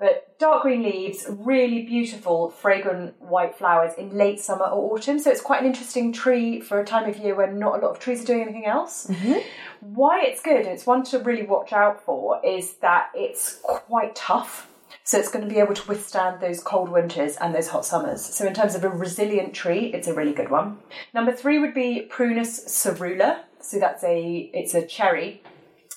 but 0.00 0.36
dark 0.38 0.62
green 0.62 0.82
leaves, 0.82 1.26
really 1.28 1.82
beautiful, 1.82 2.48
fragrant 2.48 3.20
white 3.20 3.54
flowers 3.54 3.92
in 3.98 4.16
late 4.16 4.40
summer 4.40 4.64
or 4.64 4.94
autumn. 4.94 5.18
So 5.18 5.30
it's 5.30 5.42
quite 5.42 5.60
an 5.60 5.66
interesting 5.66 6.10
tree 6.12 6.60
for 6.60 6.80
a 6.80 6.84
time 6.84 7.08
of 7.08 7.18
year 7.18 7.34
when 7.34 7.58
not 7.58 7.78
a 7.78 7.86
lot 7.86 7.90
of 7.90 8.00
trees 8.00 8.22
are 8.22 8.26
doing 8.26 8.42
anything 8.42 8.66
else. 8.66 9.06
Mm-hmm. 9.06 9.40
Why 9.80 10.22
it's 10.22 10.40
good, 10.40 10.56
and 10.56 10.66
it's 10.66 10.86
one 10.86 11.04
to 11.04 11.18
really 11.18 11.44
watch 11.44 11.72
out 11.72 12.02
for, 12.04 12.40
is 12.44 12.74
that 12.76 13.10
it's 13.14 13.60
quite 13.62 14.16
tough. 14.16 14.68
So 15.04 15.18
it's 15.18 15.30
going 15.30 15.46
to 15.46 15.52
be 15.52 15.60
able 15.60 15.74
to 15.74 15.88
withstand 15.88 16.40
those 16.40 16.60
cold 16.62 16.88
winters 16.88 17.36
and 17.36 17.54
those 17.54 17.68
hot 17.68 17.84
summers. 17.84 18.24
So 18.24 18.46
in 18.46 18.54
terms 18.54 18.74
of 18.74 18.84
a 18.84 18.88
resilient 18.88 19.54
tree, 19.54 19.92
it's 19.92 20.08
a 20.08 20.14
really 20.14 20.32
good 20.32 20.50
one. 20.50 20.78
Number 21.14 21.32
three 21.32 21.58
would 21.58 21.74
be 21.74 22.08
Prunus 22.10 22.66
serrula. 22.68 23.40
So 23.60 23.78
that's 23.78 24.02
a 24.04 24.50
it's 24.54 24.74
a 24.74 24.86
cherry. 24.86 25.42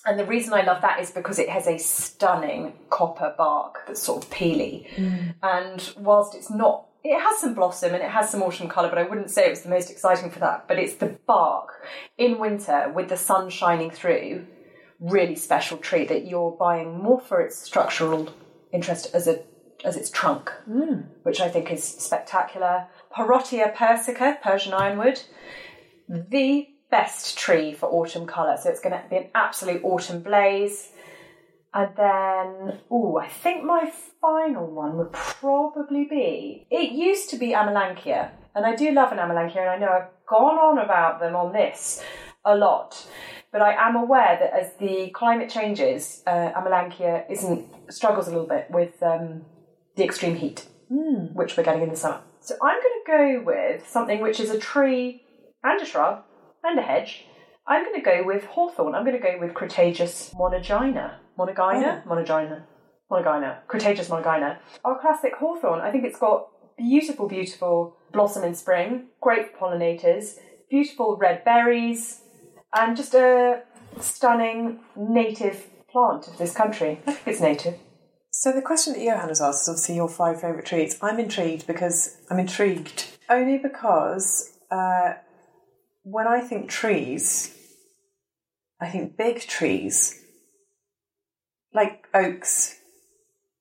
And 0.05 0.19
the 0.19 0.25
reason 0.25 0.53
I 0.53 0.63
love 0.63 0.81
that 0.81 1.00
is 1.00 1.12
because 1.12 1.39
it 1.39 1.50
has 1.50 1.67
a 1.67 1.77
stunning 1.77 2.74
copper 2.89 3.33
bark 3.38 3.83
that's 3.88 4.01
sort 4.01 4.24
of 4.24 4.29
peely. 4.29 4.88
Mm. 4.95 5.36
And 5.41 5.93
whilst 5.98 6.36
it's 6.36 6.50
not, 6.50 6.88
it 7.03 7.19
has 7.19 7.39
some 7.39 7.53
blossom 7.53 7.93
and 7.93 8.03
it 8.03 8.10
has 8.10 8.29
some 8.29 8.43
autumn 8.43 8.67
colour, 8.67 8.89
but 8.89 8.98
I 8.98 9.03
wouldn't 9.03 9.31
say 9.31 9.45
it 9.45 9.51
was 9.51 9.62
the 9.62 9.69
most 9.69 9.89
exciting 9.89 10.29
for 10.29 10.39
that. 10.39 10.67
But 10.67 10.77
it's 10.77 10.95
the 10.95 11.17
bark 11.25 11.86
in 12.17 12.38
winter 12.38 12.91
with 12.93 13.10
the 13.10 13.17
sun 13.17 13.50
shining 13.50 13.91
through, 13.91 14.46
really 15.00 15.35
special 15.35 15.77
tree 15.77 16.05
that 16.05 16.27
you're 16.27 16.51
buying 16.51 17.01
more 17.01 17.22
for 17.22 17.39
its 17.42 17.57
structural 17.57 18.33
interest 18.72 19.13
as 19.13 19.27
a 19.27 19.42
as 19.85 19.98
its 19.98 20.09
trunk, 20.09 20.50
mm. 20.70 21.03
which 21.24 21.42
I 21.42 21.50
think 21.50 21.72
is 21.72 21.83
spectacular. 21.83 22.87
Parrotia 23.13 23.75
persica, 23.75 24.42
Persian 24.42 24.74
ironwood, 24.74 25.22
mm. 26.09 26.29
the 26.29 26.70
best 26.94 27.40
tree 27.40 27.74
for 27.74 27.88
autumn 27.90 28.27
colour. 28.27 28.56
So 28.62 28.70
it's 28.70 28.79
going 28.79 28.94
to 28.94 29.03
be 29.10 29.18
an 29.18 29.29
absolute 29.34 29.82
autumn 29.84 30.22
blaze. 30.22 30.92
And 31.74 31.90
then, 31.98 32.79
oh, 32.92 33.18
I 33.18 33.27
think 33.27 33.64
my 33.64 33.92
final 34.22 34.68
one 34.68 34.96
would 34.98 35.12
probably 35.12 36.06
be. 36.06 36.68
It 36.70 36.92
used 36.92 37.32
to 37.32 37.38
be 37.38 37.48
Amelanchier, 37.48 38.29
and 38.53 38.64
I 38.64 38.75
do 38.75 38.92
love 38.92 39.12
an 39.12 39.18
Amelanchier, 39.18 39.62
and 39.62 39.72
I 39.72 39.79
know 39.79 39.92
I've 39.92 40.12
gone 40.27 40.60
on 40.68 40.77
about 40.77 41.20
them 41.20 41.36
on 41.36 41.51
this 41.51 42.03
a 42.46 42.56
lot. 42.56 43.08
But 43.51 43.64
I 43.64 43.74
am 43.88 43.96
aware 43.96 44.38
that 44.40 44.53
as 44.53 44.68
the 44.79 45.10
climate 45.16 45.50
changes, 45.50 46.22
uh, 46.27 46.51
Amelanchier 46.60 47.25
isn't 47.27 47.92
struggles 47.92 48.27
a 48.27 48.32
little 48.32 48.51
bit 48.56 48.68
with 48.70 49.01
um, 49.01 49.46
the 49.96 50.03
extreme 50.03 50.36
heat, 50.36 50.68
which 50.90 51.58
we're 51.58 51.64
getting 51.64 51.82
in 51.82 51.90
the 51.90 51.96
summer. 51.96 52.22
So 52.40 52.53
I'm 52.62 52.79
going 52.86 53.00
to 53.01 53.12
go 53.18 53.44
with 53.51 53.90
something 53.90 54.22
which 54.22 54.40
is 54.40 54.51
a 54.51 54.60
tree 54.60 55.24
and 55.64 55.82
a 55.82 55.86
shrub 55.86 56.24
and 56.64 56.80
a 56.80 56.82
hedge. 56.82 57.26
I'm 57.68 57.84
going 57.84 57.96
to 57.96 58.02
go 58.02 58.24
with 58.26 58.44
hawthorn. 58.46 58.96
I'm 58.96 59.06
going 59.06 59.20
to 59.20 59.24
go 59.24 59.38
with 59.40 59.54
Crataegus 59.54 60.34
monogyna. 60.36 61.16
Monogyna? 61.38 62.04
Monogyna. 62.06 62.64
Monogyna. 63.10 63.60
Crataegus 63.68 64.08
monogyna. 64.10 64.58
Our 64.84 65.00
classic 65.00 65.34
hawthorn. 65.36 65.80
I 65.82 65.92
think 65.92 66.04
it's 66.04 66.20
got 66.20 66.48
beautiful, 66.78 67.28
beautiful 67.28 67.98
blossom 68.12 68.44
in 68.44 68.56
spring, 68.56 69.08
great 69.22 69.58
pollinators, 69.58 70.38
beautiful 70.70 71.18
red 71.18 71.44
berries, 71.46 72.22
and 72.74 72.98
just 72.98 73.14
a 73.14 73.62
stunning 74.00 74.80
native 74.96 75.68
plant 75.92 76.28
of 76.28 76.38
this 76.38 76.54
country. 76.54 77.00
I 77.08 77.14
think 77.14 77.28
it's 77.28 77.42
native. 77.42 77.76
So 78.32 78.52
the 78.52 78.62
question 78.62 78.94
that 78.94 79.02
Johan 79.02 79.30
has 79.30 79.42
asked 79.42 79.64
is 79.64 79.70
obviously 79.70 79.96
your 79.96 80.10
five 80.10 80.42
favourite 80.42 80.66
trees. 80.66 80.98
I'm 81.02 81.20
intrigued 81.20 81.68
because 81.68 82.18
I'm 82.30 82.40
intrigued 82.40 83.06
only 83.30 83.60
because 83.60 84.58
uh, 84.72 85.14
when 86.03 86.27
I 86.27 86.42
think 86.42 86.70
trees, 86.70 87.55
I 88.81 88.89
think 88.89 89.18
big 89.18 89.42
trees 89.42 90.20
like 91.74 92.05
oaks, 92.13 92.77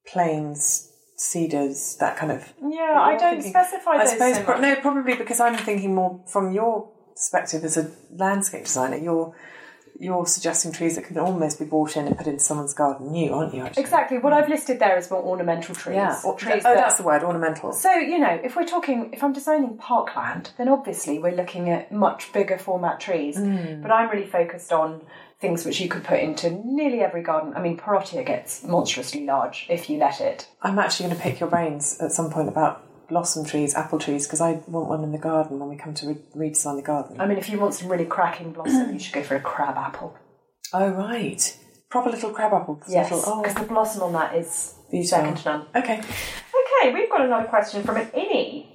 planes, 0.06 0.90
cedars, 1.16 1.96
that 2.00 2.16
kind 2.16 2.32
of. 2.32 2.52
Yeah, 2.60 2.98
I 3.00 3.16
don't 3.16 3.34
thinking- 3.42 3.52
specify 3.52 3.92
I 3.92 3.98
those 4.04 4.10
suppose 4.12 4.36
so 4.36 4.44
pro- 4.44 4.60
no, 4.60 4.76
probably 4.76 5.14
because 5.14 5.40
I'm 5.40 5.56
thinking 5.56 5.94
more 5.94 6.22
from 6.26 6.52
your 6.52 6.90
perspective 7.14 7.64
as 7.64 7.76
a 7.76 7.90
landscape 8.14 8.64
designer. 8.64 8.96
You're 8.96 9.34
you're 10.02 10.26
suggesting 10.26 10.72
trees 10.72 10.96
that 10.96 11.04
can 11.04 11.16
almost 11.16 11.60
be 11.60 11.64
bought 11.64 11.96
in 11.96 12.08
and 12.08 12.18
put 12.18 12.26
into 12.26 12.42
someone's 12.42 12.74
garden 12.74 13.12
new, 13.12 13.32
aren't 13.32 13.54
you? 13.54 13.62
Actually? 13.62 13.84
Exactly. 13.84 14.18
What 14.18 14.32
I've 14.32 14.48
listed 14.48 14.80
there 14.80 14.98
is 14.98 15.08
more 15.08 15.22
ornamental 15.22 15.76
trees. 15.76 15.94
Yeah. 15.94 16.20
Or 16.24 16.36
trees 16.36 16.62
oh, 16.64 16.74
that- 16.74 16.76
that's 16.76 16.96
the 16.96 17.04
word, 17.04 17.22
ornamental. 17.22 17.72
So, 17.72 17.92
you 17.92 18.18
know, 18.18 18.40
if 18.42 18.56
we're 18.56 18.66
talking, 18.66 19.10
if 19.12 19.22
I'm 19.22 19.32
designing 19.32 19.76
parkland, 19.78 20.50
then 20.58 20.68
obviously 20.68 21.20
we're 21.20 21.36
looking 21.36 21.70
at 21.70 21.92
much 21.92 22.32
bigger 22.32 22.58
format 22.58 22.98
trees. 22.98 23.36
Mm. 23.36 23.80
But 23.80 23.92
I'm 23.92 24.10
really 24.10 24.26
focused 24.26 24.72
on 24.72 25.02
things 25.38 25.64
which 25.64 25.80
you 25.80 25.88
could 25.88 26.02
put 26.02 26.18
into 26.18 26.50
nearly 26.50 27.00
every 27.00 27.22
garden. 27.22 27.54
I 27.54 27.62
mean, 27.62 27.76
Parrotia 27.76 28.26
gets 28.26 28.64
monstrously 28.64 29.24
large 29.24 29.66
if 29.70 29.88
you 29.88 29.98
let 29.98 30.20
it. 30.20 30.48
I'm 30.62 30.80
actually 30.80 31.06
going 31.06 31.16
to 31.16 31.22
pick 31.22 31.38
your 31.38 31.48
brains 31.48 32.00
at 32.00 32.10
some 32.10 32.28
point 32.30 32.48
about 32.48 32.84
blossom 33.12 33.44
trees, 33.44 33.74
apple 33.74 33.98
trees, 33.98 34.26
because 34.26 34.40
I 34.40 34.52
want 34.66 34.88
one 34.88 35.04
in 35.04 35.12
the 35.12 35.18
garden 35.18 35.58
when 35.58 35.68
we 35.68 35.76
come 35.76 35.92
to 35.94 36.08
re- 36.08 36.50
redesign 36.50 36.76
the 36.76 36.82
garden. 36.82 37.20
I 37.20 37.26
mean, 37.26 37.36
if 37.36 37.50
you 37.50 37.60
want 37.60 37.74
some 37.74 37.88
really 37.88 38.06
cracking 38.06 38.52
blossom, 38.52 38.92
you 38.94 38.98
should 38.98 39.12
go 39.12 39.22
for 39.22 39.36
a 39.36 39.40
crab 39.40 39.76
apple. 39.76 40.16
oh, 40.72 40.88
right. 40.88 41.58
Proper 41.90 42.08
little 42.08 42.30
crab 42.30 42.54
apple. 42.54 42.80
Yes, 42.88 43.10
because 43.10 43.24
oh, 43.26 43.42
the 43.42 43.66
blossom 43.66 44.02
on 44.02 44.12
that 44.14 44.34
is 44.34 44.74
beautiful. 44.90 45.18
second 45.18 45.36
to 45.36 45.44
none. 45.44 45.66
Okay. 45.76 45.98
Okay, 45.98 46.94
we've 46.94 47.10
got 47.10 47.20
another 47.20 47.46
question 47.46 47.82
from 47.82 47.98
an 47.98 48.06
innie. 48.06 48.66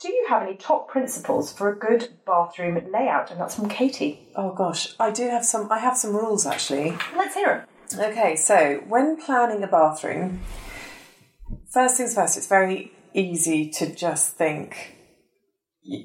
Do 0.00 0.12
you 0.12 0.26
have 0.28 0.44
any 0.44 0.54
top 0.54 0.88
principles 0.88 1.52
for 1.52 1.72
a 1.72 1.76
good 1.76 2.10
bathroom 2.24 2.80
layout? 2.92 3.32
And 3.32 3.40
that's 3.40 3.56
from 3.56 3.68
Katie. 3.68 4.28
Oh 4.36 4.54
gosh, 4.54 4.94
I 5.00 5.10
do 5.10 5.28
have 5.28 5.44
some. 5.44 5.70
I 5.72 5.80
have 5.80 5.96
some 5.96 6.14
rules 6.14 6.46
actually. 6.46 6.96
Let's 7.16 7.34
hear 7.34 7.66
it. 7.92 7.98
Okay, 7.98 8.36
so 8.36 8.84
when 8.86 9.20
planning 9.20 9.64
a 9.64 9.66
bathroom, 9.66 10.42
first 11.72 11.96
things 11.96 12.14
first, 12.14 12.36
it's 12.36 12.46
very 12.46 12.92
easy 13.14 13.70
to 13.70 13.94
just 13.94 14.36
think. 14.36 14.96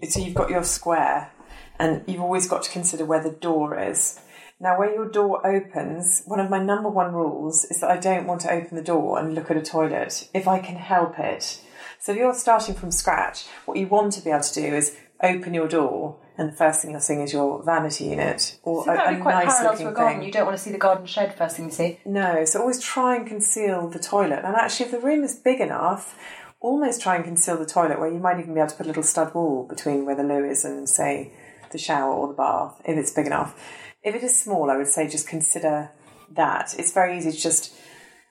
So 0.09 0.19
you've 0.19 0.33
got 0.35 0.49
your 0.49 0.63
square, 0.63 1.31
and 1.79 2.03
you've 2.07 2.21
always 2.21 2.47
got 2.47 2.63
to 2.63 2.71
consider 2.71 3.05
where 3.05 3.21
the 3.23 3.31
door 3.31 3.77
is. 3.79 4.19
Now, 4.59 4.79
where 4.79 4.93
your 4.93 5.09
door 5.09 5.45
opens, 5.45 6.23
one 6.25 6.39
of 6.39 6.49
my 6.49 6.63
number 6.63 6.89
one 6.89 7.13
rules 7.13 7.65
is 7.65 7.81
that 7.81 7.91
I 7.91 7.97
don't 7.97 8.27
want 8.27 8.41
to 8.41 8.51
open 8.51 8.77
the 8.77 8.83
door 8.83 9.19
and 9.19 9.35
look 9.35 9.51
at 9.51 9.57
a 9.57 9.61
toilet 9.61 10.29
if 10.33 10.47
I 10.47 10.59
can 10.59 10.75
help 10.75 11.19
it. 11.19 11.59
So 11.99 12.13
if 12.13 12.17
you're 12.17 12.33
starting 12.33 12.75
from 12.75 12.91
scratch, 12.91 13.45
what 13.65 13.77
you 13.77 13.87
want 13.87 14.13
to 14.13 14.21
be 14.21 14.29
able 14.29 14.43
to 14.43 14.53
do 14.53 14.73
is 14.73 14.95
open 15.21 15.53
your 15.53 15.67
door 15.67 16.19
and 16.37 16.51
the 16.51 16.55
first 16.55 16.81
thing 16.81 16.91
you're 16.91 16.99
seeing 16.99 17.21
is 17.21 17.31
your 17.31 17.63
vanity 17.63 18.05
unit 18.05 18.57
or 18.63 18.83
So 18.85 18.91
a, 18.91 19.17
a 19.17 19.21
quite 19.21 19.45
nice 19.45 19.63
looking 19.63 19.87
a 19.87 19.91
garden. 19.91 20.19
thing. 20.19 20.27
You 20.27 20.31
don't 20.33 20.45
want 20.45 20.57
to 20.57 20.63
see 20.63 20.71
the 20.71 20.77
garden 20.77 21.05
shed 21.05 21.37
first 21.37 21.57
thing 21.57 21.65
you 21.65 21.71
see. 21.71 21.99
No, 22.05 22.43
so 22.45 22.59
always 22.59 22.81
try 22.81 23.15
and 23.15 23.27
conceal 23.27 23.89
the 23.89 23.99
toilet. 23.99 24.39
And 24.43 24.55
actually, 24.55 24.87
if 24.87 24.91
the 24.91 24.99
room 24.99 25.23
is 25.23 25.35
big 25.35 25.59
enough, 25.59 26.17
almost 26.63 27.01
try 27.01 27.15
and 27.15 27.25
conceal 27.25 27.57
the 27.57 27.65
toilet 27.65 27.99
where 27.99 28.11
you 28.11 28.17
might 28.17 28.39
even 28.39 28.53
be 28.53 28.59
able 28.59 28.69
to 28.69 28.75
put 28.75 28.85
a 28.85 28.89
little 28.89 29.03
stud 29.03 29.35
wall 29.35 29.67
between 29.67 30.05
where 30.05 30.15
the 30.15 30.23
loo 30.23 30.49
is 30.49 30.65
and, 30.65 30.89
say, 30.89 31.31
the 31.71 31.77
shower 31.77 32.11
or 32.11 32.27
the 32.29 32.33
bath, 32.33 32.81
if 32.85 32.97
it's 32.97 33.11
big 33.11 33.27
enough. 33.27 33.59
If 34.01 34.15
it 34.15 34.23
is 34.23 34.39
small, 34.39 34.71
I 34.71 34.77
would 34.77 34.87
say 34.87 35.07
just 35.07 35.27
consider 35.27 35.91
that. 36.31 36.73
It's 36.79 36.93
very 36.93 37.17
easy 37.17 37.31
to 37.31 37.37
just. 37.37 37.73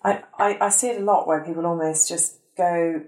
I, 0.03 0.23
I, 0.39 0.59
I 0.61 0.69
see 0.71 0.89
it 0.89 1.01
a 1.01 1.05
lot 1.05 1.29
where 1.29 1.45
people 1.45 1.67
almost 1.67 2.09
just 2.09 2.39
go 2.57 3.03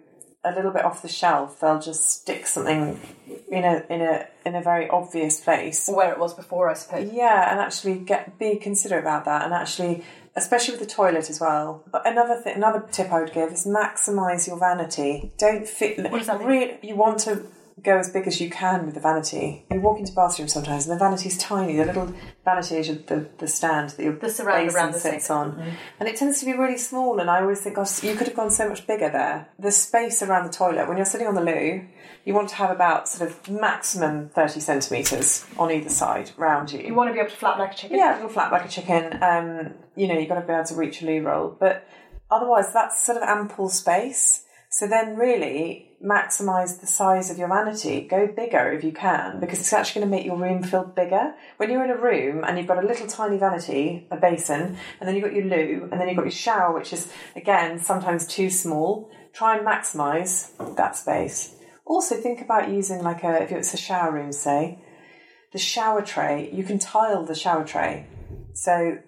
a 0.45 0.53
little 0.55 0.71
bit 0.71 0.85
off 0.85 1.03
the 1.03 1.09
shelf. 1.09 1.61
They'll 1.61 1.81
just 1.81 2.09
stick 2.11 2.47
something 2.47 3.01
in 3.49 3.65
a 3.65 3.85
in 3.89 4.01
a 4.03 4.27
in 4.45 4.55
a 4.55 4.63
very 4.63 4.89
obvious 4.89 5.41
place. 5.41 5.89
Where 5.93 6.13
it 6.13 6.19
was 6.19 6.35
before, 6.35 6.71
I 6.71 6.75
suppose. 6.75 7.11
Yeah, 7.13 7.51
and 7.51 7.61
actually 7.61 7.97
get 7.97 8.39
be 8.39 8.57
considerate 8.57 9.03
about 9.03 9.25
that, 9.25 9.43
and 9.45 9.55
actually, 9.55 10.05
especially 10.37 10.77
with 10.77 10.81
the 10.81 10.95
toilet 10.95 11.31
as 11.31 11.41
well. 11.41 11.85
But 11.91 12.07
another 12.07 12.37
thing, 12.37 12.57
another 12.57 12.85
tip 12.91 13.13
I 13.13 13.21
would 13.21 13.33
give 13.33 13.53
is 13.53 13.67
maximise 13.67 14.47
your 14.47 14.59
vanity. 14.59 15.33
Don't 15.39 15.67
fit. 15.67 15.99
What 15.99 16.19
does 16.19 16.27
that 16.27 16.41
mean? 16.41 16.49
Really, 16.49 16.79
you 16.83 16.97
want 16.97 17.21
to 17.21 17.47
go 17.83 17.99
as 17.99 18.11
big 18.11 18.27
as 18.27 18.41
you 18.41 18.49
can 18.51 18.87
with 18.87 18.95
the 18.95 19.01
vanity. 19.01 19.67
You 19.71 19.81
walk 19.81 19.99
into 19.99 20.13
bathrooms 20.13 20.53
sometimes, 20.53 20.87
and 20.87 20.95
the 20.95 21.05
vanity's 21.05 21.37
tiny. 21.39 21.77
The 21.77 21.87
little 21.87 22.15
vanity 22.45 22.77
is 22.77 22.89
the 23.07 23.27
the 23.39 23.49
stand 23.49 23.91
that 23.91 24.03
your 24.03 24.15
The 24.17 24.31
surround 24.31 24.67
basin 24.67 24.77
around 24.81 24.93
the 24.95 25.01
sits 25.01 25.27
sink. 25.27 25.39
on, 25.39 25.73
and 26.01 26.09
it 26.09 26.17
tends 26.17 26.41
to 26.41 26.47
be 26.47 26.53
really 26.53 26.79
small. 26.79 27.19
And 27.19 27.29
I 27.31 27.41
always 27.41 27.61
think, 27.61 27.77
gosh, 27.77 28.03
you 28.05 28.15
could 28.15 28.27
have 28.29 28.37
gone 28.37 28.51
so 28.51 28.69
much 28.69 28.87
bigger 28.87 29.11
there. 29.11 29.49
The 29.59 29.71
space 29.71 30.23
around 30.23 30.47
the 30.47 30.53
toilet 30.53 30.89
when 30.89 30.97
you're 30.97 31.07
sitting 31.07 31.27
on 31.27 31.35
the 31.35 31.43
loo. 31.43 31.87
You 32.27 32.33
want 32.33 32.49
to 32.51 32.55
have 32.55 32.71
about 32.71 33.07
sort 33.07 33.29
of 33.31 33.51
maximum 33.51 34.31
30 34.31 34.59
centimetres 34.61 35.45
on 35.59 35.71
either 35.71 35.91
side 35.91 36.31
round 36.39 36.73
you. 36.73 36.81
You 36.81 36.95
want 36.95 37.11
to 37.11 37.13
be 37.13 37.19
able 37.21 37.29
to 37.29 37.37
flap 37.37 37.59
like 37.59 37.73
a 37.73 37.77
chicken. 37.77 37.99
Yeah, 37.99 38.15
a 38.15 38.17
little 38.17 38.31
flat 38.31 38.51
like 38.51 38.65
a 38.65 38.69
chicken. 38.69 39.23
Um, 39.23 39.75
you 39.95 40.09
know, 40.09 40.19
you've 40.19 40.31
got 40.31 40.41
to 40.41 40.47
be 40.47 40.53
able 40.55 40.65
to 40.65 40.75
reach 40.75 41.03
a 41.03 41.05
loo 41.07 41.21
roll. 41.21 41.55
But 41.61 41.87
otherwise, 42.31 42.73
that's 42.73 43.05
sort 43.05 43.19
of 43.19 43.25
ample 43.25 43.69
space. 43.69 44.44
So 44.77 44.89
then, 44.89 45.15
really, 45.15 45.93
maximise 46.05 46.81
the 46.81 46.89
size 46.89 47.31
of 47.31 47.39
your 47.39 47.47
vanity. 47.47 48.09
Go 48.11 48.27
bigger 48.27 48.73
if 48.73 48.83
you 48.83 48.91
can, 48.91 49.39
because 49.39 49.61
it's 49.61 49.73
actually 49.73 50.01
going 50.01 50.11
to 50.11 50.17
make 50.17 50.27
your 50.27 50.37
room 50.37 50.65
feel 50.65 50.83
bigger. 50.83 51.33
When 51.59 51.71
you're 51.71 51.85
in 51.85 51.93
a 51.93 51.97
room 51.97 52.43
and 52.43 52.59
you've 52.59 52.67
got 52.67 52.83
a 52.83 52.87
little 52.87 53.07
tiny 53.07 53.39
vanity, 53.39 54.09
a 54.11 54.17
basin, 54.17 54.77
and 54.99 55.09
then 55.09 55.15
you've 55.15 55.23
got 55.23 55.33
your 55.33 55.45
loo, 55.45 55.89
and 55.93 56.01
then 56.01 56.09
you've 56.09 56.17
got 56.17 56.25
your 56.25 56.33
shower, 56.33 56.75
which 56.75 56.93
is, 56.93 57.07
again, 57.37 57.79
sometimes 57.79 58.27
too 58.27 58.51
small, 58.51 59.09
try 59.33 59.57
and 59.57 59.65
maximise 59.65 60.51
that 60.75 60.97
space. 60.97 61.55
Also, 61.85 62.17
think 62.17 62.41
about 62.41 62.69
using 62.69 63.01
like 63.01 63.23
a, 63.23 63.45
if 63.45 63.53
it's 63.53 63.75
a 63.75 63.77
shower 63.77 64.13
room, 64.13 64.33
say, 64.33 64.81
the 65.53 65.59
shower 65.59 66.03
tray, 66.03 66.51
you 66.53 66.65
can 66.65 66.81
tile 66.81 67.25
the 67.25 67.37
shower 67.37 67.65
tray. 67.65 68.09
So 68.55 68.99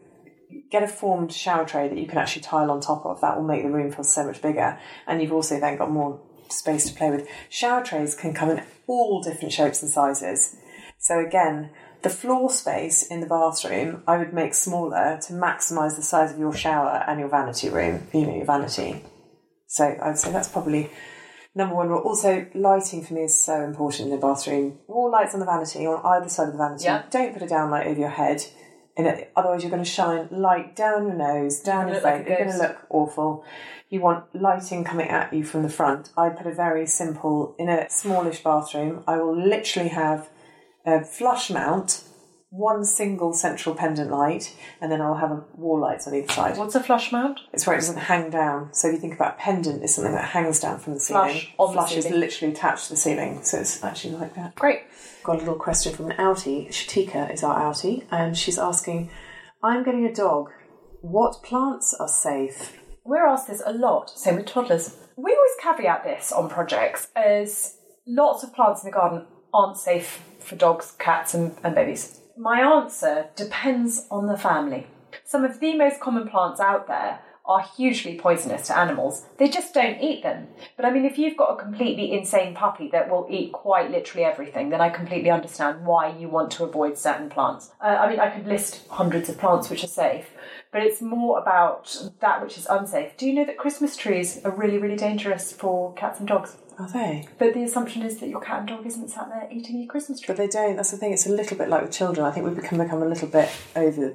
get 0.70 0.82
a 0.82 0.88
formed 0.88 1.32
shower 1.32 1.64
tray 1.64 1.88
that 1.88 1.98
you 1.98 2.06
can 2.06 2.18
actually 2.18 2.42
tile 2.42 2.70
on 2.70 2.80
top 2.80 3.04
of. 3.06 3.20
That 3.20 3.36
will 3.36 3.46
make 3.46 3.62
the 3.62 3.70
room 3.70 3.92
feel 3.92 4.04
so 4.04 4.24
much 4.24 4.42
bigger. 4.42 4.78
And 5.06 5.20
you've 5.20 5.32
also 5.32 5.60
then 5.60 5.76
got 5.76 5.90
more 5.90 6.20
space 6.48 6.88
to 6.88 6.94
play 6.94 7.10
with. 7.10 7.28
Shower 7.48 7.84
trays 7.84 8.14
can 8.14 8.34
come 8.34 8.50
in 8.50 8.62
all 8.86 9.22
different 9.22 9.52
shapes 9.52 9.82
and 9.82 9.90
sizes. 9.90 10.56
So 10.98 11.18
again, 11.18 11.70
the 12.02 12.10
floor 12.10 12.50
space 12.50 13.06
in 13.06 13.20
the 13.20 13.26
bathroom 13.26 14.02
I 14.06 14.18
would 14.18 14.32
make 14.32 14.54
smaller 14.54 15.18
to 15.22 15.32
maximise 15.32 15.96
the 15.96 16.02
size 16.02 16.32
of 16.32 16.38
your 16.38 16.54
shower 16.54 17.04
and 17.06 17.18
your 17.18 17.28
vanity 17.28 17.68
room, 17.68 18.06
you 18.12 18.26
know, 18.26 18.36
your 18.36 18.44
vanity. 18.44 19.04
So 19.66 19.96
I'd 20.00 20.18
say 20.18 20.30
that's 20.32 20.48
probably 20.48 20.90
number 21.54 21.74
one 21.74 21.88
rule. 21.88 22.02
Also, 22.02 22.46
lighting 22.54 23.02
for 23.02 23.14
me 23.14 23.22
is 23.22 23.38
so 23.38 23.62
important 23.62 24.04
in 24.04 24.10
the 24.10 24.18
bathroom. 24.18 24.78
Wall 24.86 25.10
lights 25.10 25.34
on 25.34 25.40
the 25.40 25.46
vanity, 25.46 25.86
on 25.86 26.00
either 26.04 26.28
side 26.28 26.48
of 26.48 26.52
the 26.52 26.58
vanity. 26.58 26.84
Yeah. 26.84 27.02
Don't 27.10 27.32
put 27.32 27.42
a 27.42 27.48
down 27.48 27.70
light 27.70 27.86
over 27.86 27.98
your 27.98 28.10
head. 28.10 28.44
It, 28.96 29.32
otherwise, 29.36 29.62
you're 29.62 29.70
going 29.70 29.84
to 29.84 29.88
shine 29.88 30.28
light 30.30 30.74
down 30.74 31.06
your 31.06 31.16
nose, 31.16 31.60
down 31.60 31.88
your 31.88 32.00
face. 32.00 32.26
you're 32.26 32.38
going 32.38 32.52
to 32.52 32.58
look 32.58 32.86
awful. 32.88 33.44
You 33.90 34.00
want 34.00 34.34
lighting 34.34 34.84
coming 34.84 35.08
at 35.08 35.32
you 35.32 35.44
from 35.44 35.62
the 35.62 35.68
front. 35.68 36.10
I 36.16 36.30
put 36.30 36.46
a 36.46 36.54
very 36.54 36.86
simple, 36.86 37.54
in 37.58 37.68
a 37.68 37.90
smallish 37.90 38.42
bathroom, 38.42 39.04
I 39.06 39.18
will 39.18 39.36
literally 39.36 39.90
have 39.90 40.30
a 40.86 41.04
flush 41.04 41.50
mount, 41.50 42.02
one 42.56 42.84
single 42.84 43.32
central 43.32 43.74
pendant 43.74 44.10
light, 44.10 44.56
and 44.80 44.90
then 44.90 45.00
I'll 45.00 45.16
have 45.16 45.30
a 45.30 45.44
wall 45.54 45.78
lights 45.80 46.06
on 46.06 46.14
either 46.14 46.32
side. 46.32 46.56
What's 46.56 46.74
a 46.74 46.82
flush 46.82 47.12
mount? 47.12 47.40
It's 47.52 47.66
where 47.66 47.76
it 47.76 47.80
doesn't 47.80 47.98
hang 47.98 48.30
down. 48.30 48.72
So 48.72 48.88
if 48.88 48.94
you 48.94 49.00
think 49.00 49.14
about 49.14 49.38
pendant, 49.38 49.82
it's 49.82 49.94
something 49.94 50.14
that 50.14 50.24
hangs 50.24 50.60
down 50.60 50.78
from 50.78 50.94
the 50.94 51.00
ceiling. 51.00 51.30
Flush 51.30 51.54
on 51.58 51.66
the 51.68 51.72
Flush 51.74 51.96
is 51.96 52.10
literally 52.10 52.54
attached 52.54 52.84
to 52.84 52.90
the 52.90 52.96
ceiling, 52.96 53.42
so 53.42 53.58
it's 53.58 53.84
actually 53.84 54.14
like 54.14 54.34
that. 54.34 54.54
Great. 54.54 54.80
Got 55.22 55.36
a 55.36 55.38
little 55.40 55.56
question 55.56 55.94
from 55.94 56.10
an 56.10 56.16
outie. 56.16 56.68
Shatika 56.68 57.32
is 57.32 57.42
our 57.42 57.60
outie, 57.60 58.04
and 58.10 58.36
she's 58.36 58.58
asking, 58.58 59.10
"I'm 59.62 59.84
getting 59.84 60.06
a 60.06 60.14
dog. 60.14 60.50
What 61.02 61.42
plants 61.42 61.94
are 61.98 62.08
safe?" 62.08 62.80
We're 63.04 63.26
asked 63.26 63.48
this 63.48 63.62
a 63.64 63.72
lot, 63.72 64.10
same 64.10 64.36
with 64.36 64.46
toddlers. 64.46 64.96
We 65.16 65.32
always 65.34 65.52
caveat 65.62 66.04
this 66.04 66.32
on 66.32 66.48
projects 66.48 67.08
as 67.14 67.76
lots 68.06 68.42
of 68.42 68.52
plants 68.52 68.82
in 68.82 68.90
the 68.90 68.96
garden 68.96 69.26
aren't 69.54 69.76
safe 69.76 70.22
for 70.40 70.56
dogs, 70.56 70.92
cats, 70.98 71.32
and, 71.32 71.56
and 71.62 71.74
babies. 71.74 72.20
My 72.38 72.60
answer 72.60 73.28
depends 73.34 74.06
on 74.10 74.26
the 74.26 74.36
family. 74.36 74.86
Some 75.24 75.42
of 75.44 75.58
the 75.58 75.74
most 75.74 76.00
common 76.00 76.28
plants 76.28 76.60
out 76.60 76.86
there 76.86 77.20
are 77.46 77.64
hugely 77.76 78.18
poisonous 78.18 78.66
to 78.66 78.76
animals. 78.76 79.24
They 79.38 79.48
just 79.48 79.72
don't 79.72 80.00
eat 80.00 80.22
them. 80.22 80.48
But 80.76 80.84
I 80.84 80.90
mean, 80.90 81.04
if 81.04 81.16
you've 81.16 81.36
got 81.36 81.54
a 81.54 81.62
completely 81.62 82.12
insane 82.12 82.54
puppy 82.54 82.88
that 82.88 83.08
will 83.08 83.26
eat 83.30 83.52
quite 83.52 83.90
literally 83.90 84.24
everything, 84.24 84.68
then 84.68 84.80
I 84.80 84.90
completely 84.90 85.30
understand 85.30 85.86
why 85.86 86.08
you 86.14 86.28
want 86.28 86.50
to 86.52 86.64
avoid 86.64 86.98
certain 86.98 87.30
plants. 87.30 87.70
Uh, 87.80 87.86
I 87.86 88.10
mean, 88.10 88.20
I 88.20 88.30
could 88.30 88.46
list 88.46 88.86
hundreds 88.90 89.28
of 89.28 89.38
plants 89.38 89.70
which 89.70 89.84
are 89.84 89.88
safe, 89.88 90.26
but 90.72 90.82
it's 90.82 91.00
more 91.00 91.38
about 91.38 91.96
that 92.20 92.42
which 92.42 92.58
is 92.58 92.66
unsafe. 92.66 93.16
Do 93.16 93.26
you 93.26 93.34
know 93.34 93.44
that 93.44 93.58
Christmas 93.58 93.96
trees 93.96 94.40
are 94.44 94.50
really, 94.50 94.78
really 94.78 94.96
dangerous 94.96 95.52
for 95.52 95.94
cats 95.94 96.18
and 96.18 96.28
dogs? 96.28 96.56
Are 96.78 96.88
they? 96.90 97.26
But 97.38 97.54
the 97.54 97.62
assumption 97.62 98.02
is 98.02 98.18
that 98.18 98.28
your 98.28 98.40
cat 98.40 98.60
and 98.60 98.68
dog 98.68 98.86
isn't 98.86 99.08
sat 99.08 99.28
there 99.28 99.48
eating 99.50 99.78
your 99.80 99.88
Christmas 99.88 100.20
tree. 100.20 100.34
But 100.34 100.36
they 100.36 100.48
don't. 100.48 100.76
That's 100.76 100.90
the 100.90 100.98
thing. 100.98 101.12
It's 101.12 101.26
a 101.26 101.32
little 101.32 101.56
bit 101.56 101.68
like 101.68 101.82
with 101.82 101.92
children. 101.92 102.26
I 102.26 102.30
think 102.30 102.46
we 102.46 102.54
become 102.54 102.78
become 102.78 103.02
a 103.02 103.08
little 103.08 103.28
bit 103.28 103.50
over 103.74 104.14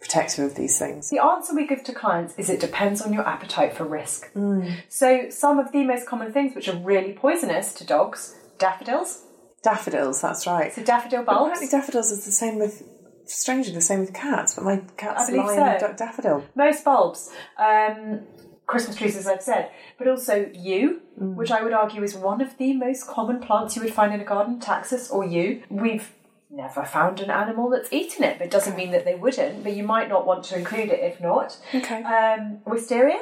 protective 0.00 0.44
of 0.44 0.54
these 0.54 0.78
things. 0.78 1.10
The 1.10 1.22
answer 1.22 1.54
we 1.54 1.66
give 1.66 1.84
to 1.84 1.92
clients 1.92 2.34
is 2.38 2.48
it 2.48 2.60
depends 2.60 3.02
on 3.02 3.12
your 3.12 3.26
appetite 3.26 3.74
for 3.74 3.84
risk. 3.84 4.32
Mm. 4.32 4.76
So, 4.88 5.28
some 5.30 5.58
of 5.58 5.72
the 5.72 5.84
most 5.84 6.06
common 6.06 6.32
things 6.32 6.54
which 6.54 6.68
are 6.68 6.76
really 6.76 7.12
poisonous 7.12 7.74
to 7.74 7.84
dogs 7.84 8.36
daffodils. 8.58 9.24
Daffodils. 9.62 10.20
That's 10.22 10.46
right. 10.46 10.72
So, 10.72 10.82
daffodil 10.82 11.24
But 11.24 11.34
bulbs. 11.34 11.50
apparently, 11.58 11.78
daffodils 11.78 12.10
is 12.10 12.24
the 12.24 12.32
same 12.32 12.58
with. 12.58 12.82
Strangely, 13.28 13.72
the 13.74 13.80
same 13.80 14.00
with 14.00 14.12
cats. 14.14 14.54
But 14.54 14.64
my 14.64 14.82
cat's 14.96 15.30
lion 15.30 15.78
so. 15.80 15.86
da- 15.86 15.92
daffodil. 15.92 16.44
most 16.54 16.84
bulbs, 16.84 17.30
um, 17.58 18.20
Christmas 18.66 18.96
trees, 18.96 19.16
as 19.16 19.26
I've 19.26 19.42
said, 19.42 19.70
but 19.98 20.08
also 20.08 20.50
yew, 20.54 21.00
which 21.16 21.50
I 21.50 21.62
would 21.62 21.72
argue 21.72 22.02
is 22.02 22.14
one 22.14 22.40
of 22.40 22.56
the 22.58 22.74
most 22.74 23.06
common 23.06 23.40
plants 23.40 23.76
you 23.76 23.82
would 23.82 23.92
find 23.94 24.12
in 24.12 24.20
a 24.20 24.24
garden, 24.24 24.60
taxus 24.60 25.10
or 25.10 25.24
yew. 25.24 25.62
We've 25.70 26.10
never 26.50 26.84
found 26.84 27.20
an 27.20 27.30
animal 27.30 27.68
that's 27.70 27.92
eaten 27.92 28.24
it, 28.24 28.38
but 28.38 28.46
it 28.46 28.50
doesn't 28.50 28.76
mean 28.76 28.90
that 28.92 29.04
they 29.04 29.14
wouldn't, 29.14 29.62
but 29.62 29.74
you 29.74 29.82
might 29.84 30.08
not 30.08 30.26
want 30.26 30.44
to 30.44 30.58
include 30.58 30.88
it 30.90 31.00
if 31.00 31.20
not. 31.20 31.58
Okay. 31.74 32.02
Um, 32.02 32.60
wisteria, 32.66 33.20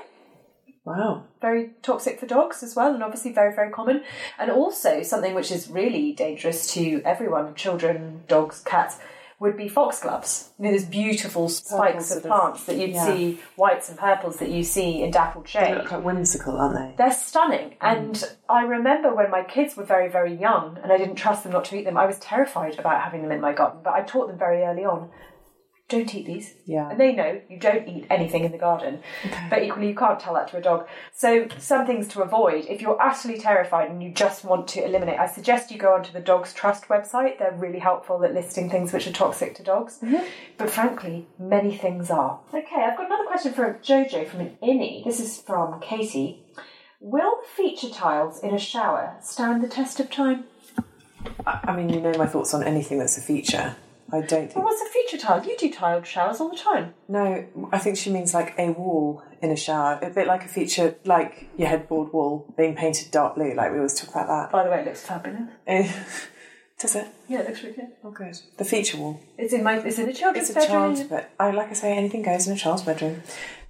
Wow. 0.84 1.24
very 1.40 1.70
toxic 1.82 2.20
for 2.20 2.26
dogs 2.26 2.62
as 2.62 2.76
well, 2.76 2.94
and 2.94 3.02
obviously 3.02 3.32
very, 3.32 3.52
very 3.54 3.70
common. 3.72 4.04
And 4.38 4.50
also 4.52 5.02
something 5.02 5.34
which 5.34 5.50
is 5.50 5.68
really 5.68 6.12
dangerous 6.12 6.72
to 6.74 7.02
everyone, 7.04 7.54
children, 7.56 8.22
dogs, 8.28 8.60
cats, 8.60 8.98
would 9.38 9.56
be 9.56 9.68
foxgloves. 9.68 10.50
You 10.58 10.64
know, 10.64 10.70
those 10.72 10.84
beautiful 10.84 11.48
spikes 11.48 12.10
of 12.10 12.18
of- 12.18 12.22
plants 12.24 12.64
that 12.64 12.76
you'd 12.76 12.90
yeah. 12.90 13.06
see, 13.06 13.40
whites 13.56 13.88
and 13.90 13.98
purples 13.98 14.38
that 14.38 14.50
you 14.50 14.62
see 14.62 15.02
in 15.02 15.10
dappled 15.10 15.46
shade. 15.46 15.60
They 15.60 15.66
shade. 15.66 15.76
look 15.78 15.88
quite 15.88 16.02
whimsical, 16.02 16.56
aren't 16.56 16.74
they? 16.74 16.94
They're 16.96 17.12
stunning. 17.12 17.70
Mm. 17.70 17.76
And 17.80 18.24
I 18.48 18.62
remember 18.62 19.14
when 19.14 19.30
my 19.30 19.42
kids 19.42 19.76
were 19.76 19.84
very, 19.84 20.08
very 20.08 20.34
young 20.34 20.78
and 20.82 20.90
I 20.90 20.96
didn't 20.96 21.16
trust 21.16 21.42
them 21.42 21.52
not 21.52 21.66
to 21.66 21.76
eat 21.76 21.84
them, 21.84 21.98
I 21.98 22.06
was 22.06 22.18
terrified 22.18 22.78
about 22.78 23.02
having 23.02 23.22
them 23.22 23.32
in 23.32 23.40
my 23.40 23.52
garden. 23.52 23.80
But 23.84 23.92
I 23.92 24.02
taught 24.02 24.28
them 24.28 24.38
very 24.38 24.62
early 24.62 24.84
on 24.84 25.10
don't 25.88 26.12
eat 26.14 26.26
these. 26.26 26.54
Yeah. 26.64 26.90
And 26.90 26.98
they 26.98 27.12
know 27.12 27.40
you 27.48 27.58
don't 27.58 27.86
eat 27.86 28.06
anything 28.10 28.44
in 28.44 28.50
the 28.50 28.58
garden. 28.58 29.00
But 29.48 29.62
equally, 29.62 29.88
you 29.88 29.94
can't 29.94 30.18
tell 30.18 30.34
that 30.34 30.48
to 30.48 30.56
a 30.56 30.60
dog. 30.60 30.88
So, 31.12 31.46
some 31.58 31.86
things 31.86 32.08
to 32.08 32.22
avoid. 32.22 32.64
If 32.66 32.80
you're 32.80 33.00
utterly 33.00 33.38
terrified 33.38 33.90
and 33.90 34.02
you 34.02 34.10
just 34.10 34.44
want 34.44 34.66
to 34.68 34.84
eliminate, 34.84 35.18
I 35.18 35.26
suggest 35.26 35.70
you 35.70 35.78
go 35.78 35.94
onto 35.94 36.12
the 36.12 36.20
Dogs 36.20 36.52
Trust 36.52 36.88
website. 36.88 37.38
They're 37.38 37.52
really 37.52 37.78
helpful 37.78 38.24
at 38.24 38.34
listing 38.34 38.68
things 38.68 38.92
which 38.92 39.06
are 39.06 39.12
toxic 39.12 39.54
to 39.56 39.62
dogs. 39.62 39.98
Mm-hmm. 40.02 40.24
But 40.58 40.70
frankly, 40.70 41.28
many 41.38 41.76
things 41.76 42.10
are. 42.10 42.40
Okay, 42.52 42.82
I've 42.82 42.96
got 42.96 43.06
another 43.06 43.26
question 43.26 43.52
for 43.52 43.78
Jojo 43.82 44.28
from 44.28 44.40
an 44.40 44.56
innie. 44.62 45.04
This 45.04 45.20
is 45.20 45.40
from 45.40 45.80
Katie. 45.80 46.42
Will 46.98 47.36
the 47.42 47.62
feature 47.62 47.90
tiles 47.90 48.40
in 48.40 48.52
a 48.52 48.58
shower 48.58 49.16
stand 49.22 49.62
the 49.62 49.68
test 49.68 50.00
of 50.00 50.10
time? 50.10 50.44
I, 51.46 51.60
I 51.64 51.76
mean, 51.76 51.90
you 51.90 52.00
know 52.00 52.14
my 52.18 52.26
thoughts 52.26 52.54
on 52.54 52.64
anything 52.64 52.98
that's 52.98 53.18
a 53.18 53.20
feature. 53.20 53.76
I 54.12 54.20
don't 54.20 54.54
Well, 54.54 54.64
what's 54.64 54.80
a 54.80 54.92
feature 54.92 55.18
tile? 55.18 55.44
You 55.44 55.56
do 55.58 55.72
tiled 55.72 56.06
showers 56.06 56.40
all 56.40 56.50
the 56.50 56.56
time. 56.56 56.94
No, 57.08 57.44
I 57.72 57.78
think 57.78 57.96
she 57.96 58.10
means 58.12 58.32
like 58.34 58.54
a 58.58 58.70
wall 58.70 59.22
in 59.42 59.50
a 59.50 59.56
shower, 59.56 59.98
a 60.00 60.10
bit 60.10 60.26
like 60.28 60.44
a 60.44 60.48
feature, 60.48 60.94
like 61.04 61.48
your 61.56 61.68
headboard 61.68 62.12
wall 62.12 62.54
being 62.56 62.76
painted 62.76 63.10
dark 63.10 63.34
blue. 63.34 63.54
Like 63.54 63.72
we 63.72 63.78
always 63.78 63.94
talk 63.94 64.10
about 64.10 64.28
that. 64.28 64.52
By 64.52 64.62
the 64.64 64.70
way, 64.70 64.80
it 64.80 64.86
looks 64.86 65.02
fabulous. 65.02 65.50
Does 66.78 66.94
it? 66.94 67.06
Yeah, 67.26 67.40
it 67.40 67.48
looks 67.48 67.62
really 67.62 67.74
good. 67.74 67.88
Oh, 68.04 68.10
good. 68.10 68.38
The 68.58 68.64
feature 68.64 68.98
wall. 68.98 69.18
It's 69.38 69.52
in 69.54 69.62
my. 69.62 69.78
It's 69.78 69.98
in 69.98 70.06
the 70.06 70.12
children's 70.12 70.50
It's 70.50 70.56
a 70.56 70.60
bedroom. 70.60 70.94
child's 70.94 71.02
bed. 71.04 71.26
I 71.40 71.50
like 71.50 71.70
I 71.70 71.72
say, 71.72 71.96
anything 71.96 72.22
goes 72.22 72.46
in 72.46 72.52
a 72.52 72.56
child's 72.56 72.82
bedroom. 72.82 73.22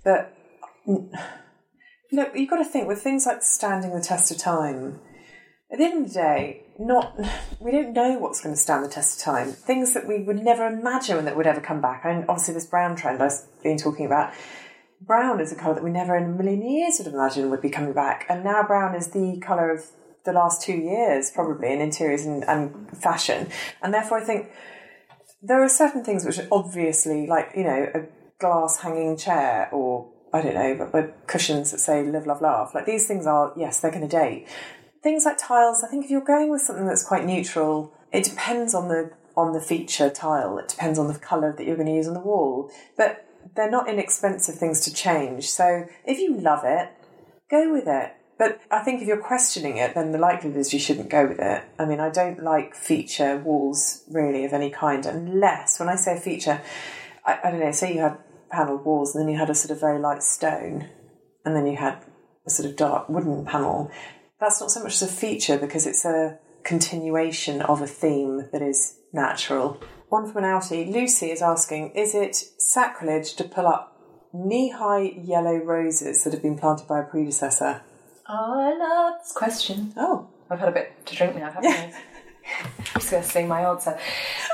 But 0.02 0.36
mm, 0.86 1.08
look, 2.12 2.32
you've 2.34 2.50
got 2.50 2.56
to 2.56 2.64
think 2.64 2.88
with 2.88 3.00
things 3.00 3.24
like 3.24 3.42
standing 3.42 3.94
the 3.94 4.00
test 4.00 4.30
of 4.32 4.38
time. 4.38 4.98
At 5.70 5.78
the 5.78 5.84
end 5.84 6.06
of 6.06 6.12
the 6.12 6.14
day, 6.14 6.62
not 6.78 7.18
we 7.60 7.72
don't 7.72 7.92
know 7.92 8.18
what's 8.18 8.40
going 8.40 8.54
to 8.54 8.60
stand 8.60 8.84
the 8.84 8.88
test 8.88 9.18
of 9.18 9.24
time. 9.24 9.48
Things 9.48 9.94
that 9.94 10.06
we 10.06 10.22
would 10.22 10.38
never 10.38 10.66
imagine 10.66 11.24
that 11.24 11.36
would 11.36 11.46
ever 11.46 11.60
come 11.60 11.80
back. 11.80 12.02
And 12.04 12.24
obviously, 12.28 12.54
this 12.54 12.66
brown 12.66 12.94
trend 12.94 13.22
I've 13.22 13.40
been 13.62 13.76
talking 13.76 14.06
about. 14.06 14.32
Brown 15.00 15.40
is 15.40 15.52
a 15.52 15.56
colour 15.56 15.74
that 15.74 15.84
we 15.84 15.90
never 15.90 16.16
in 16.16 16.24
a 16.24 16.28
million 16.28 16.62
years 16.62 16.96
would 16.98 17.06
have 17.06 17.14
imagined 17.14 17.50
would 17.50 17.60
be 17.60 17.68
coming 17.68 17.92
back, 17.92 18.24
and 18.28 18.44
now 18.44 18.62
brown 18.62 18.94
is 18.94 19.08
the 19.08 19.38
colour 19.44 19.70
of 19.70 19.84
the 20.24 20.32
last 20.32 20.62
two 20.62 20.72
years, 20.72 21.30
probably 21.30 21.72
in 21.72 21.80
interiors 21.80 22.24
and, 22.24 22.44
and 22.44 22.96
fashion. 22.96 23.48
And 23.82 23.92
therefore, 23.92 24.18
I 24.18 24.24
think 24.24 24.50
there 25.42 25.62
are 25.62 25.68
certain 25.68 26.02
things 26.02 26.24
which 26.24 26.38
are 26.38 26.48
obviously 26.50 27.26
like 27.26 27.50
you 27.56 27.64
know 27.64 27.90
a 27.94 28.06
glass 28.38 28.78
hanging 28.78 29.16
chair 29.16 29.68
or 29.72 30.12
I 30.32 30.42
don't 30.42 30.54
know, 30.54 30.76
but 30.78 30.94
with 30.94 31.26
cushions 31.26 31.72
that 31.72 31.78
say 31.78 32.04
"live, 32.04 32.26
love, 32.26 32.40
laugh." 32.40 32.72
Like 32.74 32.86
these 32.86 33.06
things 33.06 33.26
are 33.26 33.52
yes, 33.56 33.80
they're 33.80 33.90
going 33.90 34.08
to 34.08 34.16
date. 34.16 34.46
Things 35.02 35.24
like 35.24 35.38
tiles. 35.38 35.84
I 35.84 35.88
think 35.88 36.04
if 36.04 36.10
you're 36.10 36.20
going 36.24 36.50
with 36.50 36.62
something 36.62 36.86
that's 36.86 37.06
quite 37.06 37.24
neutral, 37.24 37.94
it 38.12 38.24
depends 38.24 38.74
on 38.74 38.88
the 38.88 39.12
on 39.36 39.52
the 39.52 39.60
feature 39.60 40.08
tile. 40.10 40.58
It 40.58 40.68
depends 40.68 40.98
on 40.98 41.08
the 41.08 41.18
colour 41.18 41.54
that 41.56 41.66
you're 41.66 41.76
going 41.76 41.88
to 41.88 41.94
use 41.94 42.08
on 42.08 42.14
the 42.14 42.20
wall, 42.20 42.70
but 42.96 43.26
they're 43.54 43.70
not 43.70 43.88
inexpensive 43.88 44.56
things 44.56 44.80
to 44.80 44.92
change. 44.92 45.48
So 45.48 45.86
if 46.04 46.18
you 46.18 46.38
love 46.38 46.62
it, 46.64 46.90
go 47.50 47.72
with 47.72 47.86
it. 47.86 48.14
But 48.38 48.60
I 48.70 48.80
think 48.80 49.00
if 49.00 49.08
you're 49.08 49.22
questioning 49.22 49.78
it, 49.78 49.94
then 49.94 50.12
the 50.12 50.18
likelihood 50.18 50.58
is 50.58 50.72
you 50.72 50.78
shouldn't 50.78 51.08
go 51.08 51.26
with 51.26 51.38
it. 51.38 51.64
I 51.78 51.86
mean, 51.86 52.00
I 52.00 52.10
don't 52.10 52.42
like 52.42 52.74
feature 52.74 53.38
walls 53.38 54.04
really 54.10 54.44
of 54.44 54.52
any 54.52 54.70
kind, 54.70 55.06
unless 55.06 55.80
when 55.80 55.88
I 55.88 55.96
say 55.96 56.18
feature, 56.18 56.60
I, 57.24 57.38
I 57.44 57.50
don't 57.50 57.60
know. 57.60 57.72
Say 57.72 57.94
you 57.94 58.00
had 58.00 58.18
panelled 58.50 58.84
walls, 58.84 59.14
and 59.14 59.22
then 59.22 59.32
you 59.32 59.38
had 59.38 59.48
a 59.48 59.54
sort 59.54 59.70
of 59.70 59.80
very 59.80 59.98
light 59.98 60.22
stone, 60.22 60.88
and 61.46 61.56
then 61.56 61.66
you 61.66 61.76
had 61.76 62.04
a 62.46 62.50
sort 62.50 62.68
of 62.68 62.76
dark 62.76 63.08
wooden 63.08 63.46
panel. 63.46 63.90
That's 64.40 64.60
not 64.60 64.70
so 64.70 64.82
much 64.82 64.94
as 64.94 65.02
a 65.02 65.12
feature 65.12 65.58
because 65.58 65.86
it's 65.86 66.04
a 66.04 66.38
continuation 66.62 67.62
of 67.62 67.80
a 67.80 67.86
theme 67.86 68.48
that 68.52 68.62
is 68.62 68.98
natural. 69.12 69.80
One 70.08 70.30
from 70.30 70.44
an 70.44 70.50
outie. 70.50 70.92
Lucy 70.92 71.30
is 71.30 71.42
asking, 71.42 71.90
is 71.90 72.14
it 72.14 72.36
sacrilege 72.58 73.34
to 73.36 73.44
pull 73.44 73.66
up 73.66 73.96
knee-high 74.32 75.14
yellow 75.22 75.56
roses 75.56 76.24
that 76.24 76.32
have 76.32 76.42
been 76.42 76.58
planted 76.58 76.86
by 76.86 77.00
a 77.00 77.04
predecessor? 77.04 77.82
Oh, 78.28 78.60
I 78.60 78.76
love 78.76 79.20
this 79.22 79.32
question. 79.32 79.94
Oh, 79.96 80.28
I've 80.50 80.58
had 80.58 80.68
a 80.68 80.72
bit 80.72 81.06
to 81.06 81.16
drink 81.16 81.36
now, 81.36 81.50
haven't 81.50 81.66
I? 81.70 81.92
I'm 82.68 83.00
just 83.00 83.10
going 83.10 83.22
to 83.22 83.28
say 83.28 83.46
my 83.46 83.62
answer. 83.62 83.98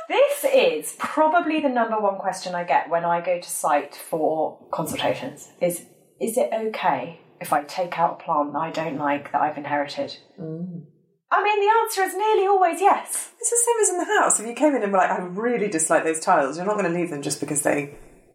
This 0.09 0.45
is 0.45 0.95
probably 0.99 1.61
the 1.61 1.69
number 1.69 1.99
one 1.99 2.19
question 2.19 2.55
I 2.55 2.65
get 2.65 2.89
when 2.89 3.05
I 3.05 3.21
go 3.21 3.41
to 3.41 3.51
site 3.51 3.95
for 3.95 4.59
consultations. 4.71 5.51
Is 5.61 5.87
is 6.21 6.37
it 6.39 6.51
okay 6.53 7.21
if 7.43 7.53
I 7.53 7.65
take 7.65 7.99
out 7.99 8.21
a 8.21 8.25
plant 8.25 8.53
that 8.53 8.59
I 8.61 8.71
don't 8.71 8.97
like 8.97 9.33
that 9.33 9.43
I've 9.43 9.59
inherited? 9.59 10.17
Mm. 10.41 10.85
I 11.31 11.43
mean, 11.43 11.61
the 11.61 11.75
answer 11.83 12.03
is 12.03 12.15
nearly 12.15 12.47
always 12.47 12.81
yes. 12.81 13.33
it's 13.41 13.51
the 13.51 13.57
same 13.57 13.83
as 13.83 13.89
in 13.89 13.99
the 13.99 14.21
house. 14.21 14.39
If 14.39 14.47
you 14.47 14.55
came 14.55 14.75
in 14.75 14.83
and 14.83 14.93
were 14.93 14.99
like, 14.99 15.11
I 15.11 15.19
really 15.23 15.69
dislike 15.69 16.05
those 16.05 16.21
tiles, 16.21 16.57
you're 16.57 16.67
not 16.67 16.79
going 16.79 16.91
to 16.91 16.99
leave 16.99 17.11
them 17.11 17.23
just 17.23 17.41
because 17.41 17.63
they. 17.63 17.95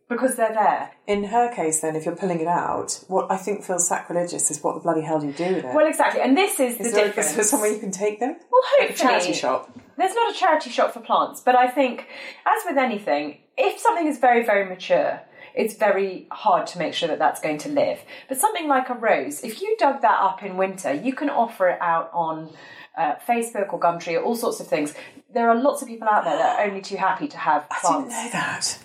Because 0.09 0.35
they're 0.35 0.53
there. 0.53 0.91
In 1.05 1.25
her 1.25 1.53
case, 1.53 1.81
then, 1.81 1.95
if 1.95 2.05
you're 2.05 2.15
pulling 2.15 2.39
it 2.39 2.47
out, 2.47 3.03
what 3.07 3.29
I 3.29 3.37
think 3.37 3.63
feels 3.63 3.87
sacrilegious 3.87 4.49
is 4.49 4.63
what 4.63 4.75
the 4.75 4.81
bloody 4.81 5.01
hell 5.01 5.19
do 5.19 5.27
you 5.27 5.33
do 5.33 5.55
with 5.55 5.65
it? 5.65 5.75
Well, 5.75 5.85
exactly. 5.85 6.21
And 6.21 6.35
this 6.35 6.59
is, 6.59 6.73
is, 6.73 6.77
the 6.77 6.83
there, 6.95 7.05
difference. 7.07 7.29
is 7.29 7.35
there 7.35 7.43
somewhere 7.43 7.71
you 7.71 7.79
can 7.79 7.91
take 7.91 8.19
them? 8.19 8.35
Well, 8.49 8.61
Like 8.79 8.89
a 8.89 8.93
hopefully. 8.93 9.09
charity 9.09 9.33
shop. 9.33 9.69
There's 9.97 10.15
not 10.15 10.33
a 10.33 10.37
charity 10.37 10.69
shop 10.69 10.93
for 10.93 11.01
plants, 11.01 11.41
but 11.41 11.55
I 11.55 11.67
think, 11.67 12.07
as 12.45 12.63
with 12.65 12.77
anything, 12.77 13.39
if 13.57 13.79
something 13.79 14.07
is 14.07 14.17
very, 14.17 14.45
very 14.45 14.67
mature, 14.67 15.21
it's 15.57 15.75
very 15.75 16.27
hard 16.31 16.67
to 16.67 16.79
make 16.79 16.93
sure 16.93 17.09
that 17.09 17.19
that's 17.19 17.41
going 17.41 17.57
to 17.59 17.69
live. 17.69 17.99
But 18.29 18.37
something 18.37 18.67
like 18.67 18.89
a 18.89 18.93
rose, 18.93 19.43
if 19.43 19.61
you 19.61 19.75
dug 19.79 20.01
that 20.01 20.19
up 20.21 20.43
in 20.43 20.57
winter, 20.57 20.93
you 20.93 21.13
can 21.13 21.29
offer 21.29 21.69
it 21.69 21.81
out 21.81 22.09
on 22.13 22.49
uh, 22.97 23.15
Facebook 23.27 23.73
or 23.73 23.79
Gumtree 23.79 24.15
or 24.15 24.23
all 24.23 24.35
sorts 24.35 24.59
of 24.59 24.67
things. 24.67 24.93
There 25.33 25.49
are 25.49 25.55
lots 25.55 25.81
of 25.81 25.87
people 25.87 26.07
out 26.07 26.23
there 26.23 26.37
that 26.37 26.59
are 26.59 26.65
only 26.65 26.81
too 26.81 26.97
happy 26.97 27.27
to 27.27 27.37
have 27.37 27.67
I 27.69 27.79
didn't 27.81 28.09
know 28.09 28.29
that. 28.31 28.79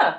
Yeah. 0.00 0.18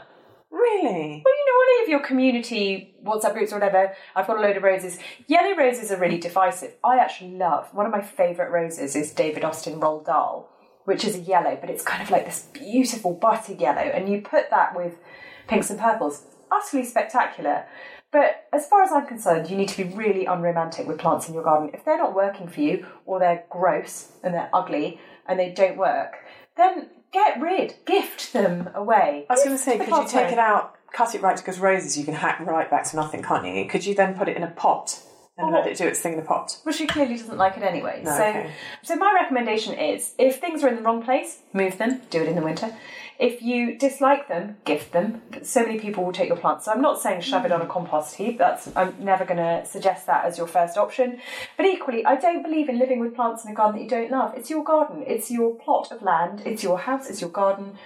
Really? 0.49 1.21
Well, 1.25 1.33
you 1.36 1.45
know, 1.45 1.63
any 1.67 1.83
of 1.83 1.89
your 1.89 1.99
community 1.99 2.95
WhatsApp 3.03 3.33
groups 3.33 3.51
or 3.51 3.55
whatever, 3.57 3.93
I've 4.15 4.27
got 4.27 4.38
a 4.38 4.41
load 4.41 4.57
of 4.57 4.63
roses. 4.63 4.97
Yellow 5.27 5.55
roses 5.55 5.91
are 5.91 5.97
really 5.97 6.17
divisive. 6.17 6.73
I 6.83 6.97
actually 6.97 7.31
love, 7.31 7.67
one 7.73 7.86
of 7.86 7.91
my 7.91 8.01
favourite 8.01 8.51
roses 8.51 8.95
is 8.95 9.12
David 9.12 9.43
Austin 9.43 9.79
Roald 9.79 10.05
Dahl, 10.05 10.49
which 10.86 11.03
is 11.03 11.15
a 11.15 11.19
yellow, 11.19 11.57
but 11.60 11.69
it's 11.69 11.83
kind 11.83 12.01
of 12.01 12.10
like 12.10 12.25
this 12.25 12.47
beautiful 12.53 13.13
butter 13.13 13.53
yellow. 13.53 13.81
And 13.81 14.10
you 14.10 14.21
put 14.21 14.49
that 14.49 14.75
with 14.75 14.97
pinks 15.47 15.69
and 15.69 15.79
purples. 15.79 16.23
Utterly 16.51 16.86
spectacular. 16.86 17.65
But 18.12 18.47
as 18.53 18.67
far 18.67 18.83
as 18.83 18.91
I'm 18.91 19.05
concerned, 19.05 19.49
you 19.49 19.57
need 19.57 19.69
to 19.69 19.83
be 19.83 19.93
really 19.93 20.25
unromantic 20.25 20.88
with 20.88 20.97
plants 20.97 21.27
in 21.27 21.33
your 21.33 21.43
garden. 21.43 21.71
If 21.73 21.83
they're 21.83 21.97
not 21.97 22.15
working 22.15 22.47
for 22.47 22.62
you, 22.62 22.86
or 23.05 23.19
they're 23.19 23.43
gross 23.49 24.12
and 24.23 24.33
they're 24.33 24.49
ugly 24.53 24.99
and 25.27 25.38
they 25.38 25.51
don't 25.51 25.77
work, 25.77 26.15
then 26.55 26.89
get 27.12 27.39
rid, 27.41 27.75
gift 27.86 28.33
them 28.33 28.69
away. 28.73 29.25
I 29.29 29.33
was 29.33 29.43
going 29.43 29.57
to 29.57 29.62
say, 29.62 29.77
could 29.77 29.89
you 29.89 30.07
take 30.07 30.31
it 30.31 30.39
out, 30.39 30.75
cut 30.93 31.15
it 31.15 31.21
right 31.21 31.38
because 31.38 31.60
roses 31.60 31.97
you 31.97 32.05
can 32.05 32.13
hack 32.13 32.39
right 32.39 32.69
back 32.69 32.86
to 32.86 32.95
nothing, 32.95 33.23
can't 33.23 33.45
you? 33.45 33.65
Could 33.67 33.86
you 33.86 33.93
then 33.93 34.15
put 34.15 34.29
it 34.29 34.38
in 34.38 34.43
a 34.43 34.51
pot 34.51 35.01
and 35.38 35.53
oh. 35.53 35.60
let 35.60 35.67
it 35.67 35.77
do 35.77 35.86
its 35.86 35.99
thing 35.99 36.13
in 36.13 36.19
the 36.19 36.25
pot? 36.25 36.57
Well, 36.65 36.73
she 36.73 36.88
clearly 36.88 37.17
doesn't 37.17 37.38
like 37.38 37.57
it 37.57 37.63
anyway. 37.63 38.01
No, 38.03 38.12
so, 38.12 38.23
okay. 38.23 38.51
so 38.83 38.95
my 38.95 39.13
recommendation 39.13 39.73
is, 39.73 40.13
if 40.17 40.39
things 40.39 40.63
are 40.63 40.69
in 40.69 40.75
the 40.75 40.81
wrong 40.81 41.03
place, 41.03 41.39
move 41.53 41.77
them. 41.77 42.01
Do 42.10 42.21
it 42.21 42.29
in 42.29 42.36
the 42.36 42.41
winter. 42.41 42.73
If 43.19 43.41
you 43.41 43.77
dislike 43.77 44.27
them, 44.27 44.58
gift 44.63 44.91
them. 44.91 45.23
So 45.41 45.63
many 45.63 45.80
people 45.80 46.06
will 46.06 46.13
take 46.13 46.27
your 46.27 46.38
plants. 46.38 46.65
So 46.65 46.71
I'm 46.71 46.82
not 46.82 47.01
saying 47.01 47.21
shove 47.21 47.45
it 47.45 47.51
on 47.51 47.62
a 47.62 47.65
mm. 47.65 47.69
compost 47.69 48.15
heap. 48.15 48.38
That's 48.38 48.69
I'm 48.75 48.93
never 48.99 49.25
going 49.25 49.38
to 49.38 49.65
suggest 49.65 50.06
that 50.06 50.25
as 50.25 50.38
your 50.38 50.45
first 50.45 50.77
option. 50.77 51.19
But 51.58 51.65
equally, 51.65 52.06
I 52.06 52.15
don't 52.15 52.43
believe 52.43 52.69
in 52.69 52.77
living 52.77 52.99
with 52.99 53.15
plants 53.15 53.43
in 53.43 53.51
a 53.51 53.56
garden 53.56 53.77
that 53.77 53.84
you 53.84 53.89
don't 53.89 54.12
love. 54.12 54.34
It's 54.38 54.51
your 54.51 54.63
garden. 54.63 55.03
It's 55.08 55.32
your 55.32 55.56
plot 55.56 55.91
of 55.91 56.03
land. 56.03 56.43
It's 56.45 56.62
your 56.63 56.77
house. 56.77 57.10
It's 57.10 57.21
your 57.21 57.32
garden. 57.32 57.77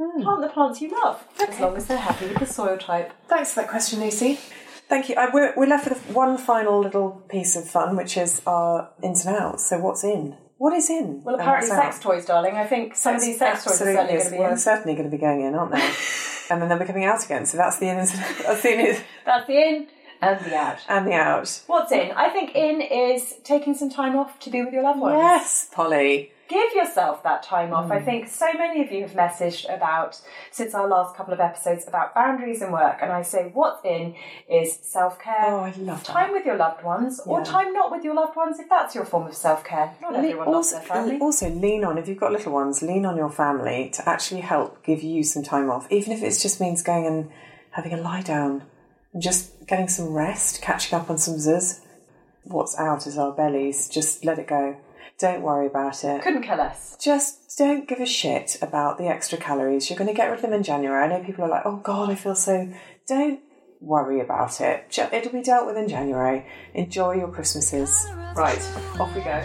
Mm. 0.00 0.22
Plant 0.22 0.40
the 0.40 0.48
plants 0.48 0.80
you 0.80 0.90
love, 1.04 1.22
as 1.46 1.60
long 1.60 1.76
as 1.76 1.86
they're 1.86 1.98
happy 1.98 2.26
with 2.26 2.38
the 2.38 2.46
soil 2.46 2.78
type. 2.78 3.12
Thanks 3.28 3.52
for 3.52 3.60
that 3.60 3.68
question, 3.68 4.00
Lucy. 4.00 4.40
Thank 4.88 5.10
you. 5.10 5.14
I, 5.14 5.28
we're, 5.32 5.52
we're 5.56 5.66
left 5.66 5.88
with 5.88 6.02
one 6.10 6.38
final 6.38 6.80
little 6.80 7.22
piece 7.28 7.54
of 7.54 7.68
fun, 7.68 7.96
which 7.96 8.16
is 8.16 8.40
our 8.46 8.90
ins 9.02 9.26
and 9.26 9.36
outs. 9.36 9.68
So, 9.68 9.78
what's 9.78 10.02
in? 10.02 10.36
What 10.60 10.74
is 10.74 10.90
in? 10.90 11.24
Well, 11.24 11.36
oh, 11.36 11.38
apparently, 11.38 11.70
what's 11.70 11.82
sex 11.82 11.98
toys, 12.00 12.26
darling. 12.26 12.54
I 12.54 12.66
think 12.66 12.94
some 12.94 13.14
of 13.14 13.22
these 13.22 13.38
sex 13.38 13.64
toys 13.64 13.80
are 13.80 13.94
certainly 13.94 14.12
going 14.12 14.24
to 14.24 14.30
be 14.30 14.36
well, 14.36 14.44
in. 14.44 14.50
they're 14.50 14.58
certainly 14.58 14.92
going 14.92 15.10
to 15.10 15.16
be 15.16 15.18
going 15.18 15.40
in, 15.40 15.54
aren't 15.54 15.72
they? 15.72 15.78
and 16.50 16.60
then 16.60 16.68
they'll 16.68 16.78
be 16.78 16.84
coming 16.84 17.06
out 17.06 17.24
again. 17.24 17.46
So 17.46 17.56
that's 17.56 17.78
the 17.78 17.88
in. 17.88 17.96
That's 17.96 18.60
the 18.60 18.68
in 18.68 18.96
That's 19.24 19.46
the 19.46 19.56
in 19.56 19.86
and 20.20 20.44
the 20.44 20.54
out. 20.54 20.78
and 20.86 21.06
the 21.06 21.14
out. 21.14 21.62
What's 21.66 21.90
in? 21.92 22.10
I 22.10 22.28
think 22.28 22.54
in 22.54 22.82
is 22.82 23.36
taking 23.42 23.74
some 23.74 23.88
time 23.88 24.14
off 24.16 24.38
to 24.40 24.50
be 24.50 24.62
with 24.62 24.74
your 24.74 24.82
loved 24.82 25.00
ones. 25.00 25.16
Yes, 25.16 25.70
Polly. 25.72 26.30
Give 26.50 26.74
yourself 26.74 27.22
that 27.22 27.44
time 27.44 27.72
off. 27.72 27.92
I 27.92 28.00
hmm. 28.00 28.04
think 28.04 28.28
so 28.28 28.52
many 28.54 28.82
of 28.82 28.90
you 28.90 29.02
have 29.02 29.12
messaged 29.12 29.72
about, 29.72 30.20
since 30.50 30.74
our 30.74 30.88
last 30.88 31.16
couple 31.16 31.32
of 31.32 31.38
episodes, 31.38 31.86
about 31.86 32.12
boundaries 32.12 32.60
and 32.60 32.72
work. 32.72 32.98
And 33.00 33.12
I 33.12 33.22
say 33.22 33.50
what's 33.54 33.84
in 33.84 34.16
is 34.50 34.76
self 34.82 35.20
care. 35.20 35.44
Oh, 35.46 35.60
I 35.60 35.72
love 35.78 36.04
that. 36.04 36.12
Time 36.12 36.32
with 36.32 36.44
your 36.44 36.56
loved 36.56 36.82
ones, 36.82 37.20
or 37.24 37.44
time 37.44 37.72
not 37.72 37.92
with 37.92 38.02
your 38.02 38.14
loved 38.14 38.34
ones 38.34 38.58
if 38.58 38.68
that's 38.68 38.96
your 38.96 39.04
form 39.04 39.28
of 39.28 39.34
self 39.34 39.62
care. 39.62 39.94
Not 40.02 40.16
everyone 40.16 40.50
loves 40.50 40.72
also, 40.72 40.78
their 40.78 40.86
family. 40.88 41.18
also, 41.20 41.48
lean 41.48 41.84
on 41.84 41.98
if 41.98 42.08
you've 42.08 42.18
got 42.18 42.32
little 42.32 42.52
ones. 42.52 42.82
Lean 42.82 43.06
on 43.06 43.16
your 43.16 43.30
family 43.30 43.88
to 43.94 44.08
actually 44.08 44.40
help 44.40 44.82
give 44.82 45.04
you 45.04 45.22
some 45.22 45.44
time 45.44 45.70
off, 45.70 45.86
even 45.88 46.12
if 46.12 46.20
it 46.20 46.36
just 46.36 46.60
means 46.60 46.82
going 46.82 47.06
and 47.06 47.30
having 47.70 47.92
a 47.92 47.96
lie 47.96 48.22
down 48.22 48.64
and 49.12 49.22
just 49.22 49.52
getting 49.68 49.86
some 49.86 50.08
rest, 50.12 50.62
catching 50.62 50.98
up 50.98 51.08
on 51.08 51.16
some 51.16 51.34
zuz. 51.34 51.78
What's 52.42 52.76
out 52.76 53.06
is 53.06 53.16
our 53.16 53.30
bellies. 53.30 53.88
Just 53.88 54.24
let 54.24 54.40
it 54.40 54.48
go. 54.48 54.78
Don't 55.20 55.42
worry 55.42 55.66
about 55.66 56.02
it. 56.02 56.22
Couldn't 56.22 56.44
care 56.44 56.56
less. 56.56 56.96
Just 56.98 57.58
don't 57.58 57.86
give 57.86 58.00
a 58.00 58.06
shit 58.06 58.56
about 58.62 58.96
the 58.96 59.06
extra 59.06 59.36
calories. 59.36 59.90
You're 59.90 59.98
going 59.98 60.08
to 60.08 60.14
get 60.14 60.26
rid 60.30 60.36
of 60.36 60.42
them 60.42 60.54
in 60.54 60.62
January. 60.62 61.04
I 61.04 61.08
know 61.08 61.22
people 61.22 61.44
are 61.44 61.50
like, 61.50 61.66
oh 61.66 61.76
God, 61.76 62.08
I 62.08 62.14
feel 62.14 62.34
so. 62.34 62.72
Don't 63.06 63.40
worry 63.82 64.20
about 64.20 64.62
it. 64.62 64.98
It'll 65.12 65.32
be 65.32 65.42
dealt 65.42 65.66
with 65.66 65.76
in 65.76 65.88
January. 65.88 66.46
Enjoy 66.72 67.12
your 67.12 67.28
Christmases. 67.28 68.06
Right, 68.34 68.62
off 68.98 69.14
we 69.14 69.20
go. 69.20 69.44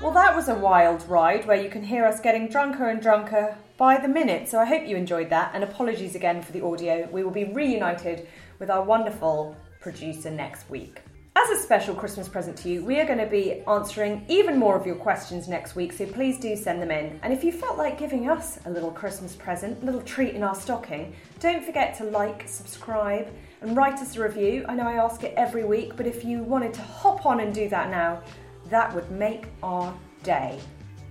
Well, 0.00 0.12
that 0.12 0.34
was 0.34 0.48
a 0.48 0.54
wild 0.54 1.06
ride 1.08 1.46
where 1.46 1.62
you 1.62 1.68
can 1.68 1.82
hear 1.82 2.06
us 2.06 2.20
getting 2.20 2.48
drunker 2.48 2.88
and 2.88 3.02
drunker 3.02 3.58
by 3.76 3.98
the 3.98 4.08
minute. 4.08 4.48
So 4.48 4.58
I 4.58 4.64
hope 4.64 4.86
you 4.86 4.96
enjoyed 4.96 5.28
that. 5.30 5.50
And 5.54 5.62
apologies 5.62 6.14
again 6.14 6.40
for 6.40 6.52
the 6.52 6.64
audio. 6.64 7.08
We 7.12 7.24
will 7.24 7.30
be 7.30 7.44
reunited 7.44 8.26
with 8.58 8.70
our 8.70 8.82
wonderful 8.82 9.54
producer 9.80 10.30
next 10.30 10.70
week. 10.70 11.02
As 11.36 11.50
a 11.50 11.60
special 11.60 11.96
Christmas 11.96 12.28
present 12.28 12.56
to 12.58 12.68
you, 12.68 12.84
we 12.84 13.00
are 13.00 13.04
going 13.04 13.18
to 13.18 13.26
be 13.26 13.62
answering 13.66 14.24
even 14.28 14.56
more 14.56 14.76
of 14.76 14.86
your 14.86 14.94
questions 14.94 15.48
next 15.48 15.74
week, 15.74 15.92
so 15.92 16.06
please 16.06 16.38
do 16.38 16.54
send 16.54 16.80
them 16.80 16.92
in. 16.92 17.18
And 17.24 17.32
if 17.32 17.42
you 17.42 17.50
felt 17.50 17.76
like 17.76 17.98
giving 17.98 18.30
us 18.30 18.60
a 18.66 18.70
little 18.70 18.92
Christmas 18.92 19.34
present, 19.34 19.82
a 19.82 19.84
little 19.84 20.00
treat 20.02 20.36
in 20.36 20.44
our 20.44 20.54
stocking, 20.54 21.12
don't 21.40 21.64
forget 21.64 21.98
to 21.98 22.04
like, 22.04 22.46
subscribe, 22.46 23.34
and 23.62 23.76
write 23.76 23.94
us 23.94 24.16
a 24.16 24.22
review. 24.22 24.64
I 24.68 24.76
know 24.76 24.84
I 24.84 24.92
ask 24.92 25.24
it 25.24 25.34
every 25.36 25.64
week, 25.64 25.96
but 25.96 26.06
if 26.06 26.24
you 26.24 26.44
wanted 26.44 26.72
to 26.74 26.82
hop 26.82 27.26
on 27.26 27.40
and 27.40 27.52
do 27.52 27.68
that 27.68 27.90
now, 27.90 28.22
that 28.70 28.94
would 28.94 29.10
make 29.10 29.46
our 29.60 29.92
day. 30.22 30.60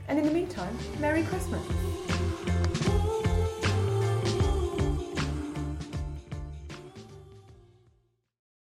And 0.08 0.18
in 0.18 0.26
the 0.26 0.32
meantime, 0.32 0.78
Merry 1.02 1.24
Christmas. 1.24 1.62